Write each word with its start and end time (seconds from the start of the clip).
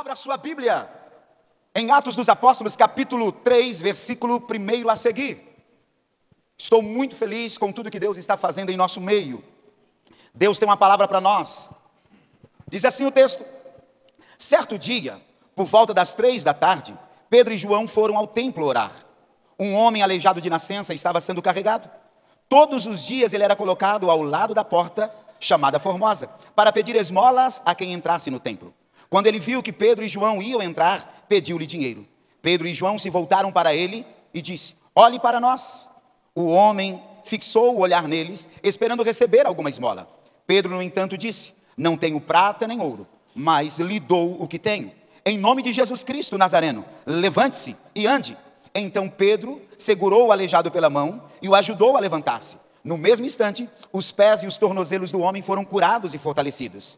Abra 0.00 0.16
sua 0.16 0.38
Bíblia 0.38 0.90
em 1.74 1.90
Atos 1.90 2.16
dos 2.16 2.30
Apóstolos, 2.30 2.74
capítulo 2.74 3.30
3, 3.30 3.82
versículo 3.82 4.42
1 4.50 4.88
a 4.88 4.96
seguir. 4.96 5.46
Estou 6.56 6.80
muito 6.80 7.14
feliz 7.14 7.58
com 7.58 7.70
tudo 7.70 7.90
que 7.90 8.00
Deus 8.00 8.16
está 8.16 8.34
fazendo 8.34 8.70
em 8.70 8.78
nosso 8.78 8.98
meio. 8.98 9.44
Deus 10.34 10.58
tem 10.58 10.66
uma 10.66 10.78
palavra 10.78 11.06
para 11.06 11.20
nós. 11.20 11.68
Diz 12.66 12.86
assim 12.86 13.04
o 13.04 13.10
texto: 13.10 13.44
Certo 14.38 14.78
dia, 14.78 15.20
por 15.54 15.66
volta 15.66 15.92
das 15.92 16.14
três 16.14 16.42
da 16.42 16.54
tarde, 16.54 16.98
Pedro 17.28 17.52
e 17.52 17.58
João 17.58 17.86
foram 17.86 18.16
ao 18.16 18.26
templo 18.26 18.64
orar. 18.64 19.04
Um 19.58 19.74
homem 19.74 20.02
aleijado 20.02 20.40
de 20.40 20.48
nascença 20.48 20.94
estava 20.94 21.20
sendo 21.20 21.42
carregado. 21.42 21.90
Todos 22.48 22.86
os 22.86 23.04
dias 23.04 23.34
ele 23.34 23.44
era 23.44 23.54
colocado 23.54 24.10
ao 24.10 24.22
lado 24.22 24.54
da 24.54 24.64
porta, 24.64 25.14
chamada 25.38 25.78
Formosa, 25.78 26.28
para 26.56 26.72
pedir 26.72 26.96
esmolas 26.96 27.60
a 27.66 27.74
quem 27.74 27.92
entrasse 27.92 28.30
no 28.30 28.40
templo. 28.40 28.72
Quando 29.10 29.26
ele 29.26 29.40
viu 29.40 29.60
que 29.60 29.72
Pedro 29.72 30.04
e 30.04 30.08
João 30.08 30.40
iam 30.40 30.62
entrar, 30.62 31.26
pediu-lhe 31.28 31.66
dinheiro. 31.66 32.06
Pedro 32.40 32.68
e 32.68 32.74
João 32.74 32.96
se 32.96 33.10
voltaram 33.10 33.50
para 33.50 33.74
ele 33.74 34.06
e 34.32 34.40
disse: 34.40 34.76
Olhe 34.94 35.18
para 35.18 35.40
nós. 35.40 35.90
O 36.32 36.46
homem 36.46 37.02
fixou 37.24 37.76
o 37.76 37.80
olhar 37.80 38.06
neles, 38.06 38.48
esperando 38.62 39.02
receber 39.02 39.46
alguma 39.46 39.68
esmola. 39.68 40.08
Pedro, 40.46 40.76
no 40.76 40.80
entanto, 40.80 41.18
disse: 41.18 41.52
Não 41.76 41.96
tenho 41.96 42.20
prata 42.20 42.68
nem 42.68 42.80
ouro, 42.80 43.04
mas 43.34 43.80
lhe 43.80 43.98
dou 43.98 44.40
o 44.40 44.46
que 44.46 44.60
tenho. 44.60 44.92
Em 45.26 45.36
nome 45.36 45.62
de 45.62 45.72
Jesus 45.72 46.04
Cristo 46.04 46.38
Nazareno, 46.38 46.84
levante-se 47.04 47.76
e 47.94 48.06
ande. 48.06 48.38
Então 48.72 49.08
Pedro 49.08 49.60
segurou 49.76 50.28
o 50.28 50.32
aleijado 50.32 50.70
pela 50.70 50.88
mão 50.88 51.24
e 51.42 51.48
o 51.48 51.54
ajudou 51.56 51.96
a 51.96 52.00
levantar-se. 52.00 52.58
No 52.82 52.96
mesmo 52.96 53.26
instante, 53.26 53.68
os 53.92 54.12
pés 54.12 54.44
e 54.44 54.46
os 54.46 54.56
tornozelos 54.56 55.10
do 55.10 55.20
homem 55.20 55.42
foram 55.42 55.64
curados 55.64 56.14
e 56.14 56.18
fortalecidos. 56.18 56.96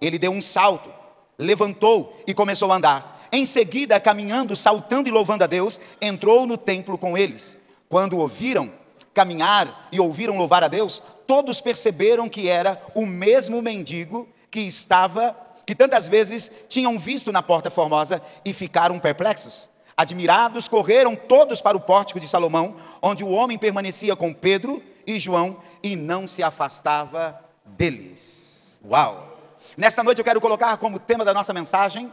Ele 0.00 0.18
deu 0.18 0.30
um 0.30 0.42
salto 0.42 0.90
levantou 1.38 2.22
e 2.26 2.34
começou 2.34 2.70
a 2.72 2.76
andar. 2.76 3.28
Em 3.32 3.44
seguida, 3.44 3.98
caminhando, 3.98 4.54
saltando 4.54 5.08
e 5.08 5.12
louvando 5.12 5.44
a 5.44 5.46
Deus, 5.46 5.80
entrou 6.00 6.46
no 6.46 6.56
templo 6.56 6.96
com 6.96 7.18
eles. 7.18 7.56
Quando 7.88 8.18
ouviram 8.18 8.72
caminhar 9.12 9.88
e 9.90 10.00
ouviram 10.00 10.36
louvar 10.36 10.64
a 10.64 10.68
Deus, 10.68 11.02
todos 11.26 11.60
perceberam 11.60 12.28
que 12.28 12.48
era 12.48 12.80
o 12.94 13.06
mesmo 13.06 13.62
mendigo 13.62 14.28
que 14.50 14.60
estava, 14.60 15.36
que 15.66 15.74
tantas 15.74 16.06
vezes 16.06 16.50
tinham 16.68 16.98
visto 16.98 17.32
na 17.32 17.42
porta 17.42 17.70
formosa 17.70 18.20
e 18.44 18.52
ficaram 18.52 18.98
perplexos. 18.98 19.70
Admirados, 19.96 20.66
correram 20.66 21.14
todos 21.14 21.60
para 21.60 21.76
o 21.76 21.80
pórtico 21.80 22.18
de 22.18 22.28
Salomão, 22.28 22.76
onde 23.00 23.22
o 23.22 23.30
homem 23.30 23.56
permanecia 23.56 24.16
com 24.16 24.32
Pedro 24.32 24.82
e 25.06 25.20
João 25.20 25.58
e 25.82 25.94
não 25.94 26.26
se 26.26 26.42
afastava 26.42 27.38
deles. 27.64 28.80
Uau! 28.84 29.33
Nesta 29.76 30.04
noite 30.04 30.18
eu 30.18 30.24
quero 30.24 30.40
colocar 30.40 30.76
como 30.76 30.98
tema 30.98 31.24
da 31.24 31.34
nossa 31.34 31.52
mensagem: 31.52 32.12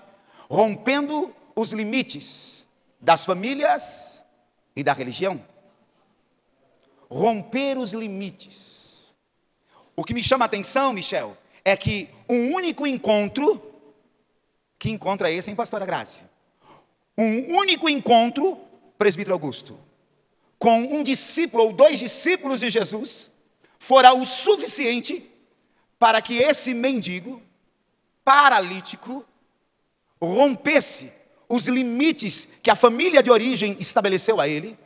rompendo 0.50 1.34
os 1.56 1.72
limites 1.72 2.68
das 3.00 3.24
famílias 3.24 4.26
e 4.76 4.84
da 4.84 4.94
religião. 4.94 5.44
Romper 7.10 7.78
os 7.78 7.94
limites. 7.94 9.16
O 9.96 10.04
que 10.04 10.14
me 10.14 10.24
chama 10.24 10.46
a 10.46 10.48
atenção, 10.48 10.94
Michel, 10.94 11.38
é 11.64 11.76
que 11.76 12.10
um 12.30 12.54
único 12.56 12.88
encontro, 12.88 13.62
que 14.80 14.90
encontro 14.90 15.28
é 15.28 15.34
esse, 15.34 15.50
hein, 15.50 15.56
pastora 15.56 15.86
Graça? 15.86 16.30
Um 17.18 17.58
único 17.58 17.90
encontro, 17.90 18.58
presbítero 18.98 19.34
Augusto, 19.34 19.78
com 20.58 20.80
um 20.80 21.04
discípulo 21.04 21.66
ou 21.66 21.74
dois 21.74 22.00
discípulos 22.00 22.62
de 22.62 22.70
Jesus, 22.70 23.32
fora 23.78 24.14
o 24.14 24.26
suficiente 24.26 25.30
para 26.00 26.22
que 26.22 26.38
esse 26.38 26.74
mendigo 26.74 27.42
paralítico 28.24 29.26
rompesse 30.22 31.12
os 31.50 31.68
limites 31.68 32.48
que 32.62 32.70
a 32.70 32.76
família 32.76 33.22
de 33.22 33.30
origem 33.30 33.76
estabeleceu 33.80 34.40
a 34.40 34.48
ele, 34.48 34.78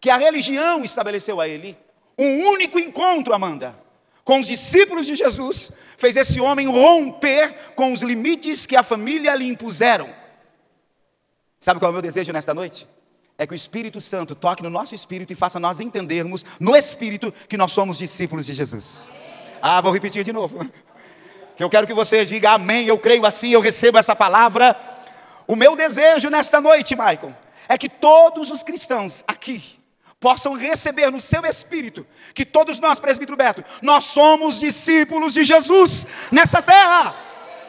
que 0.00 0.10
a 0.10 0.16
religião 0.16 0.82
estabeleceu 0.82 1.40
a 1.40 1.48
ele. 1.48 1.76
Um 2.18 2.46
único 2.48 2.78
encontro, 2.78 3.34
Amanda, 3.34 3.78
com 4.24 4.40
os 4.40 4.46
discípulos 4.46 5.06
de 5.06 5.14
Jesus, 5.14 5.72
fez 5.96 6.16
esse 6.16 6.40
homem 6.40 6.66
romper 6.66 7.74
com 7.74 7.92
os 7.92 8.02
limites 8.02 8.64
que 8.64 8.76
a 8.76 8.82
família 8.82 9.34
lhe 9.34 9.46
impuseram. 9.46 10.08
Sabe 11.60 11.78
qual 11.80 11.88
é 11.88 11.90
o 11.90 11.92
meu 11.92 12.02
desejo 12.02 12.32
nesta 12.32 12.54
noite? 12.54 12.88
É 13.36 13.46
que 13.46 13.52
o 13.52 13.56
Espírito 13.56 14.00
Santo 14.00 14.34
toque 14.34 14.62
no 14.62 14.70
nosso 14.70 14.94
espírito 14.94 15.32
e 15.32 15.36
faça 15.36 15.58
nós 15.58 15.80
entendermos 15.80 16.44
no 16.60 16.76
espírito 16.76 17.32
que 17.48 17.56
nós 17.56 17.72
somos 17.72 17.98
discípulos 17.98 18.46
de 18.46 18.54
Jesus. 18.54 19.10
Ah, 19.60 19.80
vou 19.80 19.92
repetir 19.92 20.22
de 20.24 20.32
novo 20.32 20.70
que 21.56 21.62
eu 21.62 21.70
quero 21.70 21.86
que 21.86 21.94
você 21.94 22.24
diga 22.24 22.52
amém, 22.52 22.86
eu 22.86 22.98
creio 22.98 23.24
assim, 23.24 23.50
eu 23.50 23.60
recebo 23.60 23.98
essa 23.98 24.14
palavra. 24.14 24.76
O 25.46 25.54
meu 25.54 25.76
desejo 25.76 26.30
nesta 26.30 26.60
noite, 26.60 26.96
Michael, 26.96 27.36
é 27.68 27.78
que 27.78 27.88
todos 27.88 28.50
os 28.50 28.62
cristãos 28.62 29.22
aqui 29.26 29.80
possam 30.18 30.54
receber 30.54 31.10
no 31.10 31.20
seu 31.20 31.44
espírito 31.44 32.06
que 32.34 32.46
todos 32.46 32.80
nós, 32.80 32.98
presbítero 32.98 33.36
Beto, 33.36 33.62
nós 33.82 34.04
somos 34.04 34.58
discípulos 34.58 35.34
de 35.34 35.44
Jesus 35.44 36.06
nessa 36.32 36.62
terra. 36.62 37.14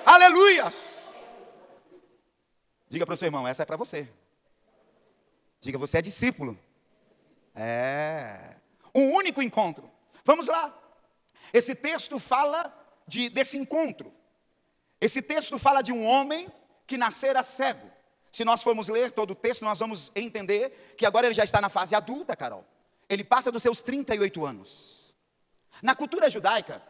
Aleluias! 0.06 1.12
Diga 2.90 3.06
para 3.06 3.16
o 3.16 3.18
seu 3.18 3.28
irmão, 3.28 3.48
essa 3.48 3.64
é 3.64 3.66
para 3.66 3.76
você. 3.76 4.08
Diga, 5.60 5.78
você 5.78 5.98
é 5.98 6.02
discípulo. 6.02 6.58
É. 7.54 8.56
Um 8.94 9.14
único 9.14 9.42
encontro. 9.42 9.92
Vamos 10.24 10.48
lá. 10.48 10.74
Esse 11.52 11.76
texto 11.76 12.20
fala 12.20 12.74
de, 13.08 13.30
desse 13.30 13.58
encontro. 13.58 14.14
Esse 15.00 15.22
texto 15.22 15.58
fala 15.60 15.82
de 15.82 15.92
um 15.92 16.06
homem 16.06 16.48
que 16.88 16.98
nascera 16.98 17.44
cego. 17.44 17.92
Se 18.32 18.44
nós 18.44 18.62
formos 18.62 18.90
ler 18.90 19.12
todo 19.12 19.32
o 19.32 19.36
texto, 19.36 19.64
nós 19.64 19.80
vamos 19.80 20.12
entender 20.16 20.96
que 20.98 21.06
agora 21.06 21.28
ele 21.28 21.36
já 21.36 21.44
está 21.44 21.62
na 21.62 21.70
fase 21.70 21.96
adulta, 21.96 22.36
Carol. 22.36 22.66
Ele 23.08 23.24
passa 23.24 23.52
dos 23.52 23.62
seus 23.62 23.82
38 23.82 24.46
anos. 24.46 25.16
Na 25.82 25.96
cultura 25.96 26.30
judaica, 26.30 26.82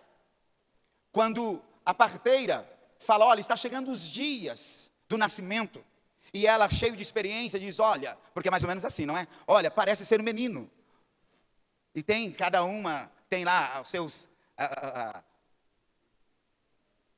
quando 1.11 1.61
a 1.85 1.93
parteira 1.93 2.67
fala, 2.99 3.25
olha, 3.25 3.39
está 3.39 3.55
chegando 3.55 3.91
os 3.91 4.01
dias 4.09 4.89
do 5.07 5.17
nascimento, 5.17 5.83
e 6.33 6.47
ela, 6.47 6.69
cheio 6.69 6.95
de 6.95 7.03
experiência, 7.03 7.59
diz, 7.59 7.79
olha, 7.79 8.17
porque 8.33 8.49
é 8.49 8.51
mais 8.51 8.63
ou 8.63 8.67
menos 8.67 8.83
assim, 8.83 9.05
não 9.05 9.17
é? 9.17 9.27
Olha, 9.47 9.71
parece 9.71 10.05
ser 10.05 10.19
um 10.19 10.23
menino. 10.23 10.69
E 11.93 12.03
tem, 12.03 12.31
cada 12.31 12.63
uma, 12.63 13.09
tem 13.29 13.45
lá 13.45 13.81
os 13.81 13.87
seus, 13.87 14.27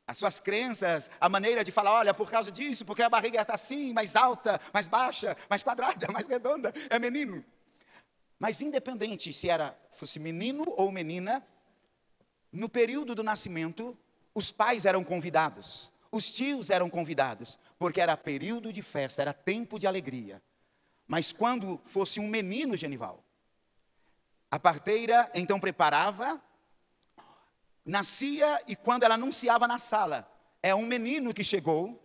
as 0.08 0.18
suas 0.18 0.40
crenças, 0.40 1.12
a 1.20 1.28
maneira 1.28 1.66
de 1.66 1.72
falar, 1.72 1.92
olha, 1.92 2.14
por 2.14 2.32
causa 2.32 2.50
disso, 2.50 2.86
porque 2.86 3.04
a 3.04 3.10
barriga 3.10 3.42
está 3.42 3.56
assim, 3.56 3.92
mais 3.94 4.16
alta, 4.16 4.60
mais 4.74 4.88
baixa, 4.88 5.36
mais 5.50 5.62
quadrada, 5.62 6.08
mais 6.14 6.26
redonda, 6.26 6.74
é 6.90 6.98
menino. 6.98 7.44
Mas 8.40 8.62
independente 8.62 9.34
se 9.34 9.50
era 9.50 9.78
fosse 9.92 10.18
menino 10.18 10.64
ou 10.78 10.92
menina, 10.94 11.46
no 12.54 12.70
período 12.70 13.14
do 13.14 13.22
nascimento, 13.22 13.98
os 14.34 14.50
pais 14.50 14.86
eram 14.86 15.04
convidados, 15.04 15.92
os 16.10 16.32
tios 16.32 16.70
eram 16.70 16.90
convidados, 16.90 17.60
porque 17.78 18.00
era 18.00 18.16
período 18.16 18.72
de 18.72 18.82
festa, 18.82 19.22
era 19.22 19.34
tempo 19.34 19.78
de 19.78 19.86
alegria. 19.86 20.42
Mas 21.06 21.34
quando 21.34 21.82
fosse 21.84 22.20
um 22.20 22.28
menino 22.28 22.78
genival, 22.78 23.24
a 24.50 24.58
parteira 24.58 25.30
então 25.34 25.60
preparava 25.60 26.42
nascia 27.88 28.62
e 28.68 28.76
quando 28.76 29.04
ela 29.04 29.16
anunciava 29.16 29.66
na 29.66 29.80
sala, 29.80 30.30
é 30.62 30.76
um 30.76 30.86
menino 30.86 31.34
que 31.34 31.44
chegou, 31.44 31.98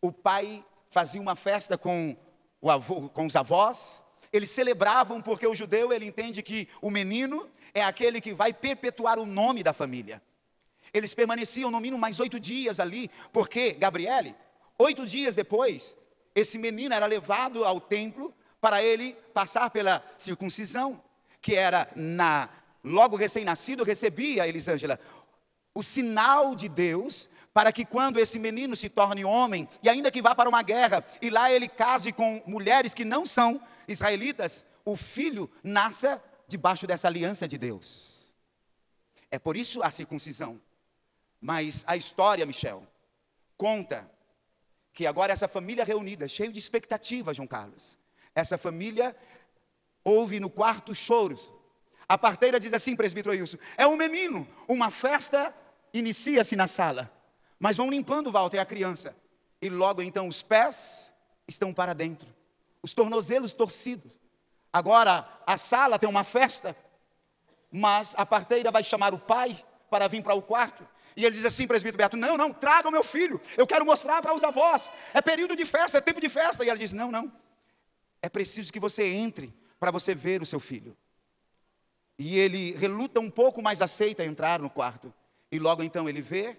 o 0.00 0.12
pai 0.12 0.64
fazia 0.90 1.20
uma 1.20 1.34
festa 1.34 1.76
com, 1.76 2.16
avô, 2.62 3.08
com 3.08 3.26
os 3.26 3.34
avós, 3.34 4.02
eles 4.32 4.48
celebravam 4.48 5.20
porque 5.20 5.46
o 5.46 5.56
judeu 5.56 5.92
ele 5.92 6.06
entende 6.06 6.40
que 6.40 6.68
o 6.80 6.90
menino 6.90 7.50
é 7.74 7.82
aquele 7.82 8.20
que 8.20 8.32
vai 8.32 8.52
perpetuar 8.52 9.18
o 9.18 9.26
nome 9.26 9.62
da 9.62 9.72
família. 9.72 10.22
Eles 10.94 11.14
permaneciam 11.14 11.70
no 11.70 11.80
mínimo 11.80 11.98
mais 11.98 12.20
oito 12.20 12.38
dias 12.38 12.78
ali, 12.78 13.10
porque 13.32 13.72
Gabriele, 13.72 14.36
oito 14.78 15.04
dias 15.04 15.34
depois, 15.34 15.96
esse 16.34 16.56
menino 16.58 16.94
era 16.94 17.06
levado 17.06 17.64
ao 17.64 17.80
templo 17.80 18.32
para 18.60 18.82
ele 18.82 19.14
passar 19.34 19.70
pela 19.70 20.04
circuncisão, 20.16 21.02
que 21.40 21.54
era 21.54 21.88
na 21.96 22.48
logo 22.82 23.16
recém-nascido, 23.16 23.84
recebia, 23.84 24.46
Elisângela, 24.46 24.98
o 25.74 25.82
sinal 25.82 26.54
de 26.54 26.68
Deus 26.68 27.28
para 27.52 27.72
que 27.72 27.84
quando 27.84 28.20
esse 28.20 28.38
menino 28.38 28.76
se 28.76 28.88
torne 28.88 29.24
homem, 29.24 29.68
e 29.82 29.88
ainda 29.88 30.10
que 30.10 30.22
vá 30.22 30.34
para 30.34 30.48
uma 30.48 30.62
guerra, 30.62 31.04
e 31.20 31.28
lá 31.28 31.50
ele 31.50 31.68
case 31.68 32.12
com 32.12 32.42
mulheres 32.46 32.94
que 32.94 33.04
não 33.04 33.26
são 33.26 33.60
israelitas, 33.88 34.64
o 34.84 34.96
filho 34.96 35.50
nasça 35.62 36.22
debaixo 36.46 36.86
dessa 36.86 37.08
aliança 37.08 37.48
de 37.48 37.58
Deus. 37.58 38.32
É 39.30 39.38
por 39.38 39.56
isso 39.56 39.82
a 39.82 39.90
circuncisão. 39.90 40.60
Mas 41.40 41.84
a 41.86 41.96
história, 41.96 42.46
Michel, 42.46 42.86
conta 43.56 44.08
que 44.92 45.06
agora 45.06 45.32
essa 45.32 45.46
família 45.46 45.84
reunida, 45.84 46.26
cheio 46.26 46.52
de 46.52 46.58
expectativa, 46.58 47.34
João 47.34 47.46
Carlos, 47.46 47.98
essa 48.34 48.56
família 48.56 49.16
ouve 50.02 50.40
no 50.40 50.50
quarto 50.50 50.94
choros 50.94 51.52
a 52.08 52.16
parteira 52.16 52.58
diz 52.58 52.72
assim, 52.72 52.96
presbítero 52.96 53.34
Wilson: 53.34 53.58
é 53.76 53.86
um 53.86 53.96
menino, 53.96 54.48
uma 54.66 54.90
festa 54.90 55.54
inicia-se 55.92 56.56
na 56.56 56.66
sala, 56.66 57.12
mas 57.58 57.76
vão 57.76 57.90
limpando 57.90 58.32
Walter, 58.32 58.58
a 58.58 58.64
criança. 58.64 59.14
e 59.60 59.68
logo 59.68 60.00
então 60.00 60.28
os 60.28 60.40
pés 60.40 61.12
estão 61.46 61.74
para 61.74 61.92
dentro, 61.92 62.28
os 62.82 62.94
tornozelos 62.94 63.52
torcidos. 63.52 64.12
Agora 64.72 65.28
a 65.46 65.56
sala 65.56 65.98
tem 65.98 66.08
uma 66.08 66.24
festa, 66.24 66.76
mas 67.70 68.14
a 68.16 68.24
parteira 68.24 68.70
vai 68.70 68.82
chamar 68.82 69.12
o 69.12 69.18
pai 69.18 69.62
para 69.90 70.08
vir 70.08 70.22
para 70.22 70.34
o 70.34 70.42
quarto. 70.42 70.86
E 71.16 71.24
ele 71.24 71.34
diz 71.34 71.44
assim, 71.44 71.66
presbítero 71.66 71.98
Beato: 71.98 72.16
Não, 72.16 72.36
não, 72.36 72.52
traga 72.52 72.88
o 72.88 72.92
meu 72.92 73.04
filho, 73.04 73.40
eu 73.56 73.66
quero 73.66 73.84
mostrar 73.84 74.22
para 74.22 74.34
os 74.34 74.44
avós. 74.44 74.92
É 75.12 75.20
período 75.20 75.56
de 75.56 75.66
festa, 75.66 75.98
é 75.98 76.00
tempo 76.00 76.20
de 76.20 76.28
festa. 76.28 76.64
E 76.64 76.68
ela 76.68 76.78
diz: 76.78 76.92
Não, 76.92 77.10
não, 77.10 77.30
é 78.22 78.28
preciso 78.28 78.72
que 78.72 78.80
você 78.80 79.14
entre 79.14 79.52
para 79.80 79.90
você 79.90 80.14
ver 80.14 80.40
o 80.40 80.46
seu 80.46 80.60
filho. 80.60 80.96
E 82.18 82.38
ele 82.38 82.72
reluta 82.72 83.20
um 83.20 83.30
pouco, 83.30 83.62
mas 83.62 83.80
aceita 83.80 84.24
entrar 84.24 84.60
no 84.60 84.68
quarto. 84.68 85.14
E 85.52 85.58
logo 85.58 85.82
então 85.82 86.08
ele 86.08 86.20
vê 86.20 86.58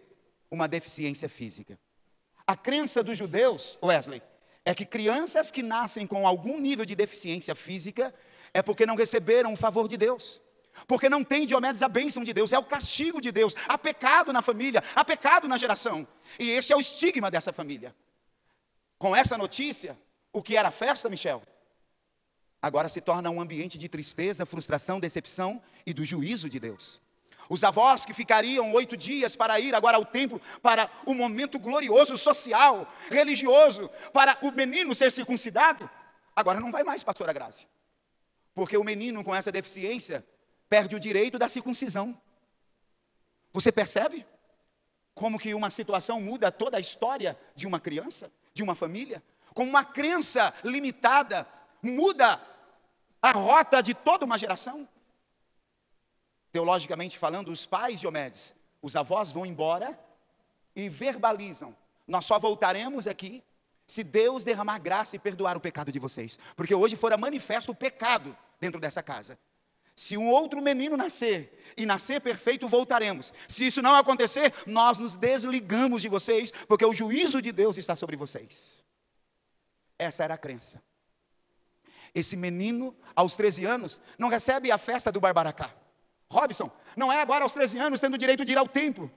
uma 0.49 0.67
deficiência 0.67 1.27
física. 1.27 1.77
A 2.47 2.55
crença 2.55 3.03
dos 3.03 3.17
judeus, 3.17 3.77
Wesley, 3.83 4.21
é 4.65 4.73
que 4.73 4.85
crianças 4.85 5.51
que 5.51 5.61
nascem 5.61 6.07
com 6.07 6.25
algum 6.25 6.59
nível 6.59 6.85
de 6.85 6.95
deficiência 6.95 7.53
física 7.53 8.13
é 8.53 8.61
porque 8.61 8.85
não 8.85 8.95
receberam 8.95 9.53
o 9.53 9.57
favor 9.57 9.87
de 9.87 9.97
Deus. 9.97 10.41
Porque 10.87 11.09
não 11.09 11.23
tem 11.23 11.45
Diomedes 11.45 11.81
a 11.81 11.89
bênção 11.89 12.23
de 12.23 12.33
Deus, 12.33 12.53
é 12.53 12.59
o 12.59 12.63
castigo 12.63 13.19
de 13.19 13.31
Deus. 13.31 13.53
Há 13.67 13.77
pecado 13.77 14.31
na 14.31 14.41
família, 14.41 14.83
há 14.95 15.03
pecado 15.03 15.47
na 15.47 15.57
geração. 15.57 16.07
E 16.39 16.49
esse 16.51 16.71
é 16.71 16.75
o 16.75 16.79
estigma 16.79 17.29
dessa 17.29 17.51
família. 17.51 17.95
Com 18.97 19.15
essa 19.15 19.37
notícia, 19.37 19.97
o 20.31 20.41
que 20.41 20.55
era 20.55 20.71
festa, 20.71 21.09
Michel, 21.09 21.41
agora 22.61 22.89
se 22.89 23.01
torna 23.01 23.29
um 23.29 23.39
ambiente 23.39 23.77
de 23.77 23.87
tristeza, 23.87 24.45
frustração, 24.45 24.99
decepção 24.99 25.61
e 25.85 25.93
do 25.93 26.03
juízo 26.03 26.49
de 26.49 26.59
Deus. 26.59 27.01
Os 27.49 27.63
avós 27.63 28.05
que 28.05 28.13
ficariam 28.13 28.71
oito 28.73 28.95
dias 28.95 29.35
para 29.35 29.59
ir 29.59 29.73
agora 29.73 29.97
ao 29.97 30.05
templo 30.05 30.39
para 30.61 30.89
o 31.05 31.15
momento 31.15 31.57
glorioso, 31.57 32.15
social, 32.15 32.87
religioso, 33.09 33.89
para 34.13 34.37
o 34.41 34.51
menino 34.51 34.93
ser 34.93 35.11
circuncidado, 35.11 35.89
agora 36.35 36.59
não 36.59 36.71
vai 36.71 36.83
mais, 36.83 37.03
pastora 37.03 37.33
Graça. 37.33 37.65
Porque 38.53 38.77
o 38.77 38.83
menino 38.83 39.23
com 39.23 39.33
essa 39.33 39.51
deficiência 39.51 40.23
perde 40.69 40.95
o 40.95 40.99
direito 40.99 41.39
da 41.39 41.49
circuncisão. 41.49 42.19
Você 43.51 43.71
percebe? 43.71 44.27
Como 45.15 45.39
que 45.39 45.53
uma 45.53 45.71
situação 45.71 46.21
muda 46.21 46.51
toda 46.51 46.77
a 46.77 46.79
história 46.79 47.37
de 47.55 47.65
uma 47.65 47.79
criança, 47.79 48.31
de 48.53 48.61
uma 48.61 48.75
família? 48.75 49.23
Como 49.55 49.69
uma 49.69 49.83
crença 49.83 50.53
limitada 50.63 51.47
muda 51.81 52.41
a 53.21 53.31
rota 53.31 53.81
de 53.81 53.93
toda 53.93 54.25
uma 54.25 54.37
geração? 54.37 54.87
Teologicamente 56.51 57.17
falando, 57.17 57.51
os 57.51 57.65
pais 57.65 57.99
de 57.99 58.07
Omedes, 58.07 58.55
os 58.81 58.95
avós 58.95 59.31
vão 59.31 59.45
embora 59.45 59.99
e 60.75 60.89
verbalizam: 60.89 61.75
Nós 62.07 62.25
só 62.25 62.39
voltaremos 62.39 63.07
aqui 63.07 63.43
se 63.85 64.03
Deus 64.03 64.43
derramar 64.43 64.79
graça 64.79 65.15
e 65.15 65.19
perdoar 65.19 65.57
o 65.57 65.59
pecado 65.59 65.91
de 65.91 65.99
vocês, 65.99 66.37
porque 66.55 66.75
hoje 66.75 66.95
fora 66.95 67.17
manifesto 67.17 67.71
o 67.71 67.75
pecado 67.75 68.37
dentro 68.59 68.79
dessa 68.79 69.01
casa. 69.01 69.37
Se 69.95 70.15
um 70.15 70.29
outro 70.29 70.61
menino 70.61 70.95
nascer 70.95 71.73
e 71.75 71.85
nascer 71.85 72.21
perfeito, 72.21 72.69
voltaremos. 72.69 73.33
Se 73.49 73.67
isso 73.67 73.81
não 73.81 73.93
acontecer, 73.95 74.53
nós 74.65 74.97
nos 74.97 75.13
desligamos 75.13 76.01
de 76.01 76.07
vocês, 76.07 76.51
porque 76.69 76.85
o 76.85 76.93
juízo 76.93 77.41
de 77.41 77.51
Deus 77.51 77.77
está 77.77 77.97
sobre 77.97 78.15
vocês. 78.15 78.81
Essa 79.97 80.23
era 80.23 80.35
a 80.35 80.37
crença. 80.37 80.81
Esse 82.13 82.35
menino, 82.35 82.95
aos 83.15 83.35
13 83.35 83.65
anos, 83.65 84.01
não 84.17 84.29
recebe 84.29 84.71
a 84.71 84.77
festa 84.77 85.11
do 85.11 85.19
Barbaracá. 85.19 85.73
Robson, 86.29 86.71
não 86.95 87.11
é 87.11 87.21
agora 87.21 87.43
aos 87.43 87.53
13 87.53 87.77
anos 87.79 87.99
tendo 87.99 88.13
o 88.13 88.17
direito 88.17 88.45
de 88.45 88.51
ir 88.51 88.57
ao 88.57 88.67
templo. 88.67 89.11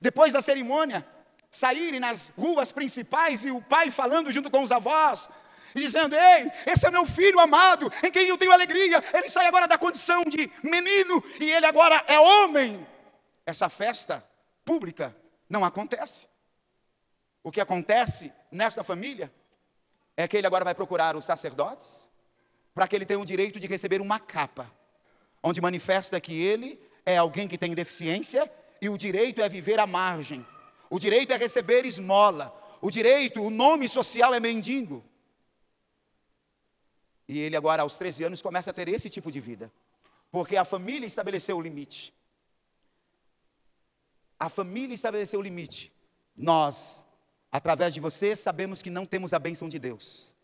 Depois 0.00 0.32
da 0.32 0.40
cerimônia, 0.40 1.06
saírem 1.50 2.00
nas 2.00 2.32
ruas 2.36 2.72
principais 2.72 3.44
e 3.44 3.50
o 3.50 3.62
pai 3.62 3.90
falando 3.90 4.30
junto 4.30 4.50
com 4.50 4.62
os 4.62 4.72
avós, 4.72 5.30
dizendo: 5.74 6.14
Ei, 6.14 6.50
esse 6.66 6.86
é 6.86 6.90
meu 6.90 7.06
filho 7.06 7.40
amado, 7.40 7.90
em 8.02 8.10
quem 8.10 8.28
eu 8.28 8.38
tenho 8.38 8.52
alegria. 8.52 9.02
Ele 9.14 9.28
sai 9.28 9.46
agora 9.46 9.66
da 9.66 9.78
condição 9.78 10.22
de 10.24 10.50
menino 10.62 11.22
e 11.40 11.50
ele 11.50 11.66
agora 11.66 12.04
é 12.06 12.18
homem. 12.18 12.86
Essa 13.44 13.68
festa 13.68 14.24
pública 14.64 15.16
não 15.48 15.64
acontece. 15.64 16.28
O 17.42 17.52
que 17.52 17.60
acontece 17.60 18.32
nessa 18.50 18.82
família 18.82 19.32
é 20.16 20.26
que 20.26 20.36
ele 20.36 20.46
agora 20.46 20.64
vai 20.64 20.74
procurar 20.74 21.16
os 21.16 21.24
sacerdotes 21.24 22.10
para 22.74 22.88
que 22.88 22.96
ele 22.96 23.06
tenha 23.06 23.20
o 23.20 23.24
direito 23.24 23.60
de 23.60 23.66
receber 23.66 24.00
uma 24.00 24.18
capa, 24.18 24.70
onde 25.42 25.60
manifesta 25.60 26.20
que 26.20 26.40
ele 26.40 26.80
é 27.04 27.16
alguém 27.16 27.46
que 27.46 27.56
tem 27.56 27.74
deficiência 27.74 28.50
e 28.80 28.88
o 28.88 28.98
direito 28.98 29.40
é 29.40 29.48
viver 29.48 29.78
à 29.78 29.86
margem. 29.86 30.46
O 30.90 30.98
direito 30.98 31.32
é 31.32 31.36
receber 31.36 31.84
esmola. 31.84 32.54
O 32.80 32.90
direito, 32.90 33.42
o 33.42 33.50
nome 33.50 33.88
social 33.88 34.34
é 34.34 34.40
mendigo. 34.40 35.04
E 37.28 37.38
ele 37.38 37.56
agora, 37.56 37.82
aos 37.82 37.96
13 37.96 38.24
anos, 38.24 38.42
começa 38.42 38.70
a 38.70 38.74
ter 38.74 38.88
esse 38.88 39.08
tipo 39.08 39.30
de 39.30 39.40
vida. 39.40 39.72
Porque 40.30 40.56
a 40.56 40.64
família 40.64 41.06
estabeleceu 41.06 41.56
o 41.56 41.62
limite. 41.62 42.14
A 44.38 44.48
família 44.48 44.94
estabeleceu 44.94 45.40
o 45.40 45.42
limite. 45.42 45.90
Nós, 46.36 47.05
através 47.50 47.94
de 47.94 48.00
você, 48.00 48.34
sabemos 48.34 48.82
que 48.82 48.90
não 48.90 49.06
temos 49.06 49.32
a 49.32 49.38
bênção 49.38 49.68
de 49.68 49.78
Deus. 49.78 50.34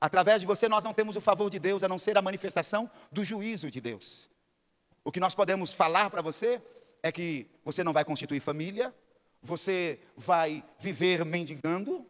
Através 0.00 0.40
de 0.40 0.46
você, 0.46 0.68
nós 0.68 0.84
não 0.84 0.92
temos 0.92 1.16
o 1.16 1.20
favor 1.20 1.50
de 1.50 1.58
Deus, 1.58 1.82
a 1.82 1.88
não 1.88 1.98
ser 1.98 2.16
a 2.16 2.22
manifestação 2.22 2.90
do 3.10 3.24
juízo 3.24 3.70
de 3.70 3.80
Deus. 3.80 4.30
O 5.04 5.12
que 5.12 5.20
nós 5.20 5.34
podemos 5.34 5.72
falar 5.72 6.10
para 6.10 6.22
você 6.22 6.62
é 7.02 7.10
que 7.10 7.50
você 7.64 7.82
não 7.82 7.92
vai 7.92 8.04
constituir 8.04 8.40
família, 8.40 8.94
você 9.42 10.00
vai 10.16 10.64
viver 10.78 11.24
mendigando, 11.24 12.06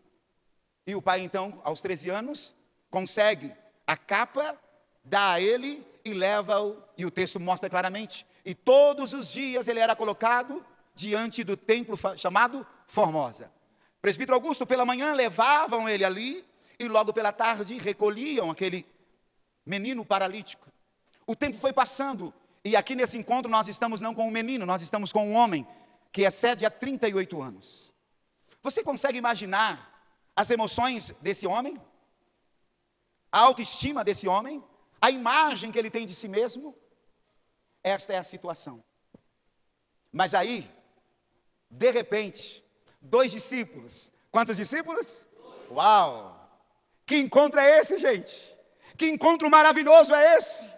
e 0.86 0.94
o 0.94 1.02
pai, 1.02 1.20
então, 1.20 1.60
aos 1.64 1.80
13 1.80 2.10
anos, 2.10 2.54
consegue 2.90 3.52
a 3.86 3.96
capa, 3.96 4.58
dá 5.04 5.32
a 5.32 5.40
ele 5.40 5.86
e 6.04 6.12
leva-o, 6.12 6.82
e 6.96 7.06
o 7.06 7.10
texto 7.10 7.38
mostra 7.38 7.70
claramente. 7.70 8.26
E 8.44 8.54
todos 8.54 9.12
os 9.12 9.30
dias 9.32 9.68
ele 9.68 9.80
era 9.80 9.94
colocado 9.94 10.64
diante 10.94 11.44
do 11.44 11.56
templo 11.56 11.96
chamado 12.16 12.66
Formosa. 12.86 13.50
Presbítero 14.02 14.34
Augusto, 14.34 14.66
pela 14.66 14.84
manhã 14.84 15.14
levavam 15.14 15.88
ele 15.88 16.04
ali, 16.04 16.44
e 16.78 16.88
logo 16.88 17.12
pela 17.12 17.32
tarde 17.32 17.78
recolhiam 17.78 18.50
aquele 18.50 18.84
menino 19.64 20.04
paralítico. 20.04 20.70
O 21.26 21.34
tempo 21.34 21.56
foi 21.56 21.72
passando, 21.72 22.34
e 22.64 22.76
aqui 22.76 22.94
nesse 22.94 23.16
encontro 23.16 23.50
nós 23.50 23.68
estamos 23.68 24.00
não 24.00 24.12
com 24.12 24.28
um 24.28 24.30
menino, 24.30 24.66
nós 24.66 24.82
estamos 24.82 25.12
com 25.12 25.26
um 25.30 25.34
homem 25.34 25.66
que 26.10 26.22
excede 26.22 26.66
a 26.66 26.70
38 26.70 27.40
anos. 27.40 27.94
Você 28.60 28.82
consegue 28.82 29.16
imaginar 29.16 29.90
as 30.36 30.50
emoções 30.50 31.14
desse 31.22 31.46
homem? 31.46 31.80
a 33.32 33.40
autoestima 33.40 34.04
desse 34.04 34.28
homem, 34.28 34.62
a 35.00 35.10
imagem 35.10 35.72
que 35.72 35.78
ele 35.78 35.90
tem 35.90 36.04
de 36.04 36.14
si 36.14 36.28
mesmo. 36.28 36.76
Esta 37.82 38.12
é 38.12 38.18
a 38.18 38.22
situação. 38.22 38.84
Mas 40.12 40.34
aí, 40.34 40.70
de 41.70 41.90
repente, 41.90 42.62
dois 43.02 43.32
discípulos. 43.32 44.12
Quantos 44.30 44.56
discípulos? 44.56 45.26
Uau! 45.70 46.38
Que 47.04 47.16
encontro 47.16 47.60
é 47.60 47.78
esse, 47.78 47.98
gente? 47.98 48.40
Que 48.96 49.10
encontro 49.10 49.50
maravilhoso 49.50 50.14
é 50.14 50.36
esse? 50.36 50.70